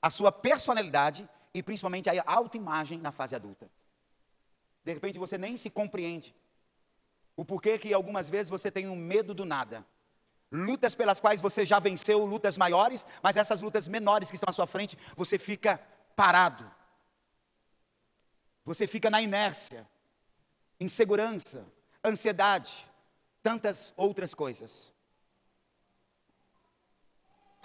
a 0.00 0.08
sua 0.08 0.30
personalidade 0.30 1.28
e 1.56 1.62
principalmente 1.62 2.10
a 2.10 2.22
autoimagem 2.26 2.98
na 2.98 3.10
fase 3.10 3.34
adulta. 3.34 3.70
De 4.84 4.92
repente 4.92 5.18
você 5.18 5.38
nem 5.38 5.56
se 5.56 5.70
compreende. 5.70 6.34
O 7.34 7.46
porquê 7.46 7.78
que 7.78 7.94
algumas 7.94 8.28
vezes 8.28 8.50
você 8.50 8.70
tem 8.70 8.86
um 8.86 8.94
medo 8.94 9.32
do 9.32 9.46
nada. 9.46 9.84
Lutas 10.52 10.94
pelas 10.94 11.18
quais 11.18 11.40
você 11.40 11.64
já 11.64 11.78
venceu, 11.78 12.26
lutas 12.26 12.58
maiores, 12.58 13.06
mas 13.22 13.38
essas 13.38 13.62
lutas 13.62 13.88
menores 13.88 14.28
que 14.28 14.36
estão 14.36 14.50
à 14.50 14.52
sua 14.52 14.66
frente, 14.66 14.98
você 15.16 15.38
fica 15.38 15.78
parado. 16.14 16.70
Você 18.62 18.86
fica 18.86 19.08
na 19.08 19.22
inércia, 19.22 19.88
insegurança, 20.78 21.64
ansiedade, 22.04 22.86
tantas 23.42 23.94
outras 23.96 24.34
coisas. 24.34 24.94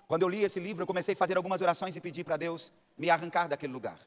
Quando 0.07 0.21
eu 0.21 0.29
li 0.29 0.43
esse 0.43 0.61
livro, 0.61 0.81
eu 0.81 0.87
comecei 0.87 1.13
a 1.13 1.17
fazer 1.17 1.35
algumas 1.35 1.59
orações 1.59 1.93
e 1.95 2.01
pedir 2.01 2.23
para 2.23 2.37
Deus 2.37 2.71
me 3.01 3.09
arrancar 3.09 3.47
daquele 3.47 3.73
lugar. 3.73 3.99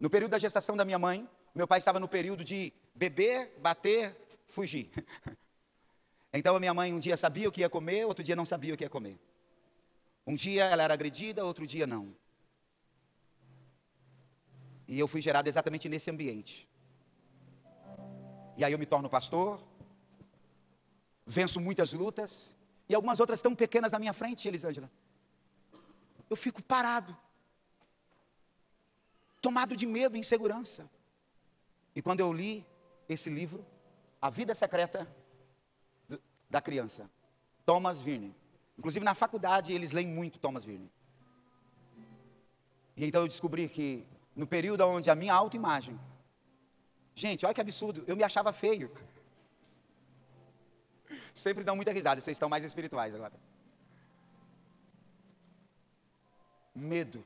No 0.00 0.08
período 0.08 0.30
da 0.30 0.38
gestação 0.38 0.74
da 0.74 0.86
minha 0.86 0.98
mãe, 0.98 1.28
meu 1.54 1.68
pai 1.68 1.76
estava 1.76 2.00
no 2.00 2.08
período 2.08 2.42
de 2.42 2.72
beber, 2.94 3.54
bater, 3.60 4.16
fugir. 4.48 4.90
Então 6.34 6.56
a 6.56 6.58
minha 6.58 6.72
mãe 6.72 6.90
um 6.94 6.98
dia 6.98 7.14
sabia 7.14 7.46
o 7.46 7.52
que 7.52 7.60
ia 7.60 7.68
comer, 7.68 8.06
outro 8.06 8.24
dia 8.24 8.34
não 8.34 8.46
sabia 8.46 8.72
o 8.72 8.76
que 8.78 8.82
ia 8.82 8.88
comer. 8.88 9.20
Um 10.26 10.34
dia 10.34 10.64
ela 10.64 10.82
era 10.82 10.94
agredida, 10.94 11.44
outro 11.44 11.66
dia 11.66 11.86
não. 11.86 12.16
E 14.88 14.98
eu 14.98 15.06
fui 15.06 15.20
gerado 15.20 15.46
exatamente 15.46 15.90
nesse 15.90 16.10
ambiente. 16.10 16.66
E 18.56 18.64
aí 18.64 18.72
eu 18.72 18.78
me 18.78 18.86
torno 18.86 19.10
pastor, 19.10 19.62
venço 21.26 21.60
muitas 21.60 21.92
lutas, 21.92 22.56
e 22.88 22.94
algumas 22.94 23.20
outras 23.20 23.42
tão 23.42 23.54
pequenas 23.54 23.92
na 23.92 23.98
minha 23.98 24.14
frente, 24.14 24.48
Elisângela. 24.48 24.90
Eu 26.30 26.36
fico 26.36 26.62
parado, 26.62 27.14
tomado 29.42 29.76
de 29.76 29.84
medo 29.84 30.16
e 30.16 30.20
insegurança. 30.20 30.88
E 31.94 32.00
quando 32.00 32.20
eu 32.20 32.32
li 32.32 32.64
esse 33.08 33.28
livro, 33.28 33.66
A 34.20 34.30
Vida 34.30 34.54
Secreta 34.54 35.06
da 36.48 36.62
Criança, 36.62 37.10
Thomas 37.66 37.98
Virne. 37.98 38.34
Inclusive 38.78 39.04
na 39.04 39.14
faculdade 39.14 39.72
eles 39.72 39.90
leem 39.90 40.06
muito 40.06 40.38
Thomas 40.38 40.64
Virne. 40.64 40.90
E 42.96 43.04
então 43.04 43.22
eu 43.22 43.28
descobri 43.28 43.68
que 43.68 44.06
no 44.36 44.46
período 44.46 44.86
onde 44.86 45.10
a 45.10 45.14
minha 45.14 45.34
autoimagem, 45.34 45.98
gente, 47.14 47.44
olha 47.44 47.54
que 47.54 47.60
absurdo, 47.60 48.04
eu 48.06 48.16
me 48.16 48.22
achava 48.22 48.52
feio. 48.52 48.90
Sempre 51.34 51.64
dão 51.64 51.74
muita 51.74 51.90
risada, 51.90 52.20
vocês 52.20 52.36
estão 52.36 52.48
mais 52.48 52.62
espirituais 52.62 53.14
agora. 53.14 53.34
Medo, 56.74 57.24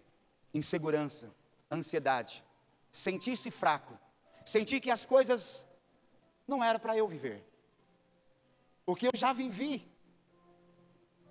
insegurança, 0.53 1.33
ansiedade, 1.71 2.45
sentir-se 2.91 3.51
fraco, 3.51 3.99
sentir 4.45 4.81
que 4.81 4.91
as 4.91 5.05
coisas 5.05 5.67
não 6.47 6.63
eram 6.63 6.81
para 6.81 6.97
eu 6.97 7.07
viver. 7.07 7.45
Porque 8.85 9.07
eu 9.07 9.13
já 9.15 9.33
vivi. 9.33 9.91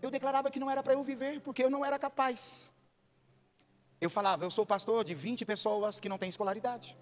Eu 0.01 0.11
declarava 0.11 0.51
que 0.51 0.59
não 0.59 0.69
era 0.69 0.83
para 0.83 0.93
eu 0.93 1.03
viver, 1.03 1.41
porque 1.41 1.63
eu 1.63 1.69
não 1.69 1.83
era 1.85 1.97
capaz. 1.97 2.71
Eu 3.99 4.09
falava, 4.09 4.43
eu 4.43 4.51
sou 4.51 4.65
pastor 4.65 5.03
de 5.03 5.15
20 5.15 5.45
pessoas 5.45 5.99
que 5.99 6.09
não 6.09 6.17
têm 6.17 6.29
escolaridade. 6.29 6.97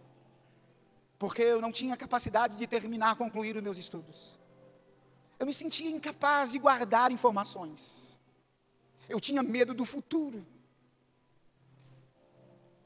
Porque 1.17 1.41
eu 1.41 1.59
não 1.59 1.71
tinha 1.71 1.97
capacidade 1.97 2.55
de 2.55 2.67
terminar, 2.67 3.15
concluir 3.15 3.55
os 3.55 3.61
meus 3.63 3.77
estudos. 3.77 4.39
Eu 5.39 5.47
me 5.47 5.53
sentia 5.53 5.89
incapaz 5.89 6.51
de 6.51 6.59
guardar 6.59 7.11
informações. 7.11 8.19
Eu 9.09 9.19
tinha 9.19 9.41
medo 9.41 9.73
do 9.73 9.85
futuro. 9.85 10.45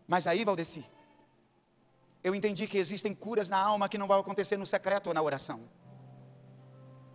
Mas 0.08 0.26
aí, 0.26 0.46
Valdeci, 0.46 0.86
eu 2.24 2.34
entendi 2.34 2.68
que 2.68 2.78
existem 2.78 3.14
curas 3.14 3.50
na 3.50 3.60
alma 3.60 3.90
que 3.90 3.98
não 3.98 4.08
vão 4.08 4.20
acontecer 4.20 4.58
no 4.58 4.66
secreto 4.66 5.08
ou 5.08 5.14
na 5.14 5.22
oração. 5.22 5.62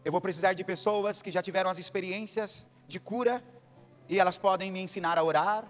Eu 0.04 0.12
vou 0.12 0.20
precisar 0.20 0.52
de 0.52 0.64
pessoas 0.64 1.22
que 1.22 1.30
já 1.30 1.42
tiveram 1.42 1.70
as 1.70 1.78
experiências 1.78 2.66
de 2.86 3.00
cura 3.00 3.42
e 4.08 4.18
elas 4.18 4.36
podem 4.36 4.70
me 4.70 4.80
ensinar 4.80 5.16
a 5.18 5.22
orar 5.22 5.64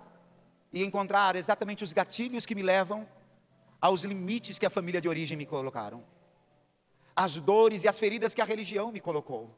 e 0.73 0.83
encontrar 0.83 1.37
exatamente 1.37 1.85
os 1.85 1.93
gatilhos 1.93 2.47
que 2.47 2.55
me 2.55 2.63
levam 2.63 3.07
aos 3.81 4.05
limites 4.05 4.59
que 4.59 4.67
a 4.67 4.71
família 4.71 5.01
de 5.01 5.09
origem 5.09 5.37
me 5.37 5.45
colocaram, 5.45 6.03
as 7.15 7.37
dores 7.37 7.85
e 7.85 7.89
as 7.89 7.99
feridas 7.99 8.35
que 8.35 8.41
a 8.41 8.45
religião 8.45 8.91
me 8.91 9.01
colocou. 9.01 9.51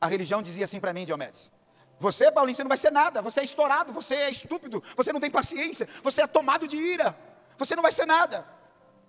A 0.00 0.06
religião 0.06 0.42
dizia 0.42 0.64
assim 0.64 0.80
para 0.80 0.92
mim, 0.92 1.04
Diomedes: 1.04 1.52
Você, 2.00 2.32
Paulinho, 2.32 2.56
você 2.56 2.64
não 2.64 2.70
vai 2.70 2.78
ser 2.78 2.90
nada, 2.90 3.20
você 3.20 3.40
é 3.40 3.44
estourado, 3.44 3.92
você 3.92 4.14
é 4.14 4.30
estúpido, 4.30 4.82
você 4.96 5.12
não 5.12 5.20
tem 5.20 5.30
paciência, 5.30 5.86
você 6.02 6.22
é 6.22 6.26
tomado 6.26 6.66
de 6.66 6.74
ira, 6.74 7.14
você 7.58 7.76
não 7.76 7.82
vai 7.82 7.92
ser 7.92 8.06
nada. 8.06 8.48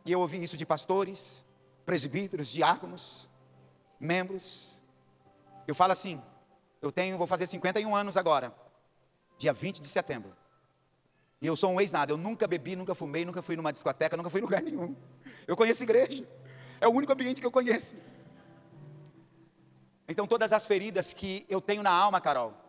E 0.05 0.11
eu 0.11 0.19
ouvi 0.19 0.43
isso 0.43 0.57
de 0.57 0.65
pastores, 0.65 1.45
presbíteros, 1.85 2.49
diáconos, 2.49 3.29
membros. 3.97 4.67
Eu 5.65 5.73
falo 5.73 5.93
assim: 5.93 6.21
eu 6.81 6.91
tenho, 6.91 7.17
vou 7.17 7.25
fazer 7.25 7.47
51 7.47 7.95
anos 7.95 8.17
agora, 8.17 8.53
dia 9.37 9.53
20 9.53 9.79
de 9.79 9.87
setembro. 9.87 10.35
E 11.41 11.47
eu 11.47 11.55
sou 11.55 11.71
um 11.71 11.79
ex-nada, 11.79 12.11
eu 12.11 12.17
nunca 12.17 12.45
bebi, 12.45 12.75
nunca 12.75 12.93
fumei, 12.93 13.23
nunca 13.23 13.41
fui 13.41 13.55
numa 13.55 13.71
discoteca, 13.71 14.17
nunca 14.17 14.29
fui 14.29 14.41
em 14.41 14.43
lugar 14.43 14.61
nenhum. 14.61 14.93
Eu 15.47 15.55
conheço 15.55 15.81
igreja, 15.81 16.27
é 16.81 16.89
o 16.89 16.91
único 16.91 17.13
ambiente 17.13 17.39
que 17.39 17.47
eu 17.47 17.51
conheço. 17.51 17.95
Então, 20.09 20.27
todas 20.27 20.51
as 20.51 20.67
feridas 20.67 21.13
que 21.13 21.45
eu 21.47 21.61
tenho 21.61 21.81
na 21.81 21.89
alma, 21.89 22.19
Carol, 22.19 22.60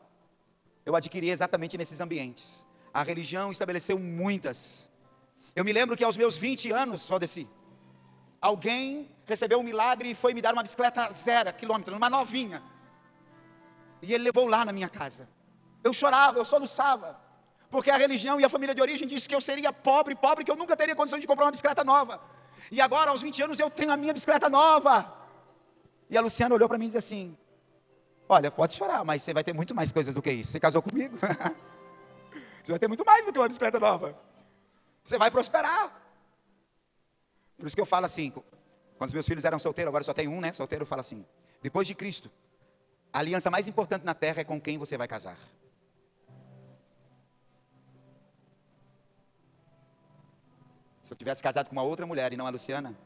eu 0.85 0.97
adquiri 0.97 1.31
exatamente 1.31 1.77
nesses 1.79 2.01
ambientes. 2.01 2.66
A 2.92 3.03
religião 3.03 3.51
estabeleceu 3.51 3.99
muitas. 3.99 4.90
Eu 5.55 5.64
me 5.64 5.73
lembro 5.73 5.97
que 5.97 6.05
aos 6.05 6.16
meus 6.16 6.37
20 6.37 6.73
anos, 6.73 7.07
Valdeci, 7.07 7.49
alguém 8.40 9.09
recebeu 9.25 9.61
um 9.61 9.62
milagre 9.62 10.11
e 10.11 10.14
foi 10.14 10.35
me 10.35 10.42
dar 10.42 10.53
uma 10.53 10.62
bicicleta 10.62 11.11
zero 11.11 11.53
quilômetro, 11.55 11.97
uma 11.97 12.11
novinha. 12.11 12.62
E 14.03 14.12
ele 14.12 14.25
levou 14.25 14.47
lá 14.47 14.64
na 14.64 14.73
minha 14.73 14.88
casa. 14.88 15.29
Eu 15.85 15.92
chorava, 15.92 16.38
eu 16.38 16.45
soluçava. 16.45 17.21
Porque 17.71 17.90
a 17.90 17.97
religião 17.97 18.38
e 18.40 18.45
a 18.45 18.49
família 18.49 18.75
de 18.75 18.83
origem 18.83 19.07
disse 19.09 19.29
que 19.29 19.35
eu 19.35 19.40
seria 19.40 19.73
pobre, 19.73 20.14
pobre, 20.14 20.45
que 20.45 20.51
eu 20.51 20.57
nunca 20.57 20.77
teria 20.77 20.95
condição 20.95 21.18
de 21.18 21.27
comprar 21.27 21.47
uma 21.47 21.51
bicicleta 21.53 21.83
nova. 21.83 22.21
E 22.71 22.81
agora, 22.81 23.11
aos 23.11 23.23
20 23.23 23.42
anos, 23.42 23.59
eu 23.59 23.71
tenho 23.71 23.90
a 23.90 23.97
minha 23.97 24.12
bicicleta 24.12 24.51
nova. 24.51 25.11
E 26.11 26.18
a 26.18 26.21
Luciana 26.21 26.55
olhou 26.55 26.68
para 26.68 26.77
mim 26.77 26.85
e 26.85 26.88
disse 26.88 26.99
assim: 26.99 27.37
Olha, 28.33 28.51
pode 28.51 28.73
chorar, 28.73 29.05
mas 29.05 29.23
você 29.23 29.35
vai 29.35 29.45
ter 29.45 29.53
muito 29.53 29.75
mais 29.75 29.92
coisas 29.92 30.14
do 30.14 30.23
que 30.23 30.33
isso. 30.33 30.53
Você 30.53 30.59
casou 30.59 30.81
comigo? 30.81 31.18
você 32.64 32.73
vai 32.73 32.79
ter 32.79 32.88
muito 32.88 33.05
mais 33.05 33.27
do 33.27 33.31
que 33.31 33.38
uma 33.38 33.47
bicicleta 33.47 33.79
nova. 33.79 34.18
Você 35.05 35.18
vai 35.18 35.31
prosperar. 35.31 35.95
Por 37.59 37.66
isso 37.66 37.77
que 37.77 37.83
eu 37.83 37.85
falo 37.85 38.07
assim: 38.07 38.33
quando 38.97 39.12
meus 39.12 39.27
filhos 39.27 39.45
eram 39.45 39.59
solteiros, 39.59 39.90
agora 39.90 40.03
só 40.03 40.14
tem 40.14 40.29
um, 40.29 40.40
né? 40.40 40.51
Solteiro, 40.55 40.87
falo 40.87 41.03
assim: 41.03 41.27
depois 41.61 41.87
de 41.87 41.95
Cristo, 41.95 42.31
a 43.12 43.18
aliança 43.18 43.51
mais 43.51 43.68
importante 43.68 44.03
na 44.03 44.14
terra 44.14 44.40
é 44.40 44.45
com 44.45 44.59
quem 44.59 44.79
você 44.79 44.97
vai 44.97 45.07
casar. 45.07 45.37
Se 51.03 51.12
eu 51.12 51.16
tivesse 51.18 51.42
casado 51.42 51.68
com 51.68 51.73
uma 51.73 51.83
outra 51.83 52.07
mulher 52.07 52.33
e 52.33 52.37
não 52.38 52.47
a 52.47 52.51
Luciana, 52.51 52.97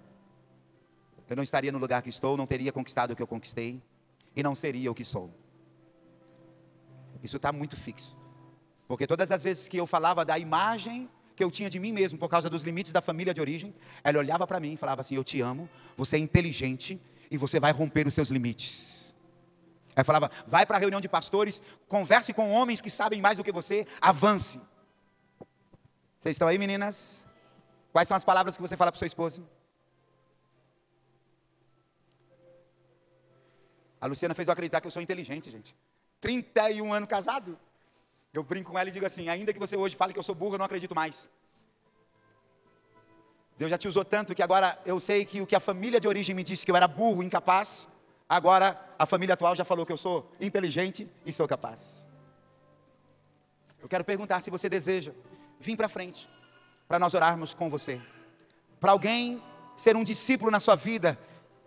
eu 1.29 1.35
não 1.35 1.43
estaria 1.43 1.73
no 1.73 1.79
lugar 1.79 2.01
que 2.01 2.11
estou, 2.11 2.37
não 2.37 2.47
teria 2.47 2.71
conquistado 2.71 3.11
o 3.11 3.17
que 3.17 3.23
eu 3.25 3.27
conquistei 3.27 3.83
e 4.37 4.43
não 4.43 4.55
seria 4.55 4.91
o 4.91 4.95
que 4.95 5.05
sou. 5.05 5.35
Isso 7.23 7.39
está 7.39 7.51
muito 7.51 7.77
fixo. 7.77 8.17
Porque 8.87 9.07
todas 9.07 9.33
as 9.33 9.43
vezes 9.43 9.67
que 9.67 9.77
eu 9.77 9.87
falava 9.87 10.25
da 10.25 10.39
imagem 10.39 11.11
que 11.35 11.43
eu 11.43 11.51
tinha 11.51 11.69
de 11.69 11.79
mim 11.79 11.93
mesmo 11.93 12.19
por 12.19 12.29
causa 12.29 12.49
dos 12.49 12.63
limites 12.63 12.93
da 12.93 13.03
família 13.03 13.35
de 13.35 13.41
origem, 13.41 13.75
ela 14.05 14.19
olhava 14.19 14.47
para 14.47 14.61
mim 14.61 14.75
e 14.75 14.77
falava 14.77 15.01
assim: 15.01 15.17
Eu 15.17 15.25
te 15.25 15.41
amo, 15.41 15.69
você 15.97 16.17
é 16.17 16.19
inteligente 16.19 17.01
e 17.31 17.37
você 17.37 17.59
vai 17.59 17.73
romper 17.73 18.07
os 18.07 18.15
seus 18.15 18.31
limites. 18.31 19.15
Aí 19.97 20.05
falava, 20.05 20.31
vai 20.47 20.67
para 20.67 20.77
a 20.77 20.81
reunião 20.81 21.01
de 21.01 21.09
pastores, 21.09 21.63
converse 21.89 22.35
com 22.35 22.53
homens 22.53 22.83
que 22.83 22.91
sabem 22.91 23.19
mais 23.19 23.39
do 23.39 23.45
que 23.45 23.51
você, 23.51 23.87
avance. 23.99 24.61
Vocês 26.19 26.35
estão 26.35 26.47
aí, 26.47 26.59
meninas? 26.59 27.27
Quais 27.93 28.07
são 28.07 28.15
as 28.15 28.23
palavras 28.23 28.57
que 28.57 28.63
você 28.63 28.77
fala 28.77 28.93
para 28.93 28.97
o 28.97 28.99
seu 28.99 29.07
A 34.07 34.09
Luciana 34.09 34.35
fez 34.35 34.49
eu 34.49 34.53
acreditar 34.53 34.81
que 34.81 34.87
eu 34.87 34.91
sou 34.91 35.03
inteligente, 35.03 35.51
gente. 35.51 35.75
31 36.21 36.93
anos 36.93 37.09
casado. 37.09 37.59
Eu 38.33 38.43
brinco 38.43 38.71
com 38.71 38.79
ela 38.79 38.89
e 38.89 38.93
digo 38.93 39.05
assim: 39.05 39.29
ainda 39.29 39.53
que 39.53 39.59
você 39.59 39.77
hoje 39.77 39.97
fale 39.97 40.13
que 40.13 40.19
eu 40.19 40.23
sou 40.23 40.35
burro, 40.35 40.55
eu 40.55 40.59
não 40.59 40.65
acredito 40.65 40.95
mais. 40.95 41.29
Deus 43.59 43.71
já 43.71 43.79
te 43.79 43.89
usou 43.89 44.05
tanto 44.05 44.35
que 44.35 44.43
agora 44.43 44.79
eu 44.85 45.01
sei 45.01 45.25
que 45.25 45.41
o 45.41 45.47
que 45.47 45.57
a 45.57 45.61
família 45.61 45.99
de 45.99 46.07
origem 46.07 46.35
me 46.37 46.45
disse 46.45 46.65
que 46.65 46.71
eu 46.71 46.77
era 46.77 46.87
burro, 46.87 47.23
incapaz, 47.23 47.89
Agora, 48.29 48.81
a 48.99 49.07
família 49.07 49.35
atual 49.35 49.55
já 49.55 49.65
falou 49.65 49.87
que 49.87 49.93
eu 49.93 49.97
sou 49.97 50.29
inteligente 50.41 51.09
e 51.25 51.33
sou 51.33 51.47
capaz. 51.47 52.05
Eu 53.81 53.89
quero 53.89 54.05
perguntar 54.05 54.41
se 54.41 54.51
você 54.51 54.69
deseja 54.69 55.13
vir 55.61 55.77
para 55.77 55.89
frente, 55.89 56.29
para 56.89 56.99
nós 56.99 57.15
orarmos 57.15 57.55
com 57.55 57.71
você. 57.71 58.03
Para 58.81 58.91
alguém 58.91 59.41
ser 59.77 59.95
um 59.95 60.03
discípulo 60.03 60.51
na 60.51 60.59
sua 60.59 60.75
vida 60.75 61.17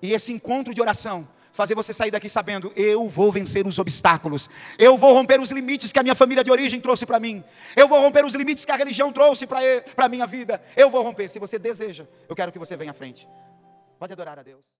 e 0.01 0.11
esse 0.11 0.33
encontro 0.33 0.73
de 0.73 0.81
oração 0.81 1.27
fazer 1.51 1.75
você 1.75 1.93
sair 1.93 2.11
daqui 2.11 2.29
sabendo: 2.29 2.71
eu 2.75 3.07
vou 3.07 3.31
vencer 3.31 3.65
os 3.65 3.79
obstáculos, 3.79 4.49
eu 4.77 4.97
vou 4.97 5.13
romper 5.13 5.39
os 5.39 5.51
limites 5.51 5.91
que 5.91 5.99
a 5.99 6.03
minha 6.03 6.15
família 6.15 6.43
de 6.43 6.51
origem 6.51 6.79
trouxe 6.79 7.05
para 7.05 7.19
mim, 7.19 7.43
eu 7.75 7.87
vou 7.87 7.99
romper 7.99 8.25
os 8.25 8.35
limites 8.35 8.65
que 8.65 8.71
a 8.71 8.75
religião 8.75 9.11
trouxe 9.11 9.47
para 9.47 9.59
a 9.97 10.09
minha 10.09 10.27
vida, 10.27 10.61
eu 10.75 10.89
vou 10.89 11.01
romper. 11.01 11.29
Se 11.29 11.39
você 11.39 11.57
deseja, 11.57 12.07
eu 12.27 12.35
quero 12.35 12.51
que 12.51 12.59
você 12.59 12.75
venha 12.77 12.91
à 12.91 12.93
frente. 12.93 13.27
Pode 13.97 14.13
adorar 14.13 14.39
a 14.39 14.43
Deus. 14.43 14.77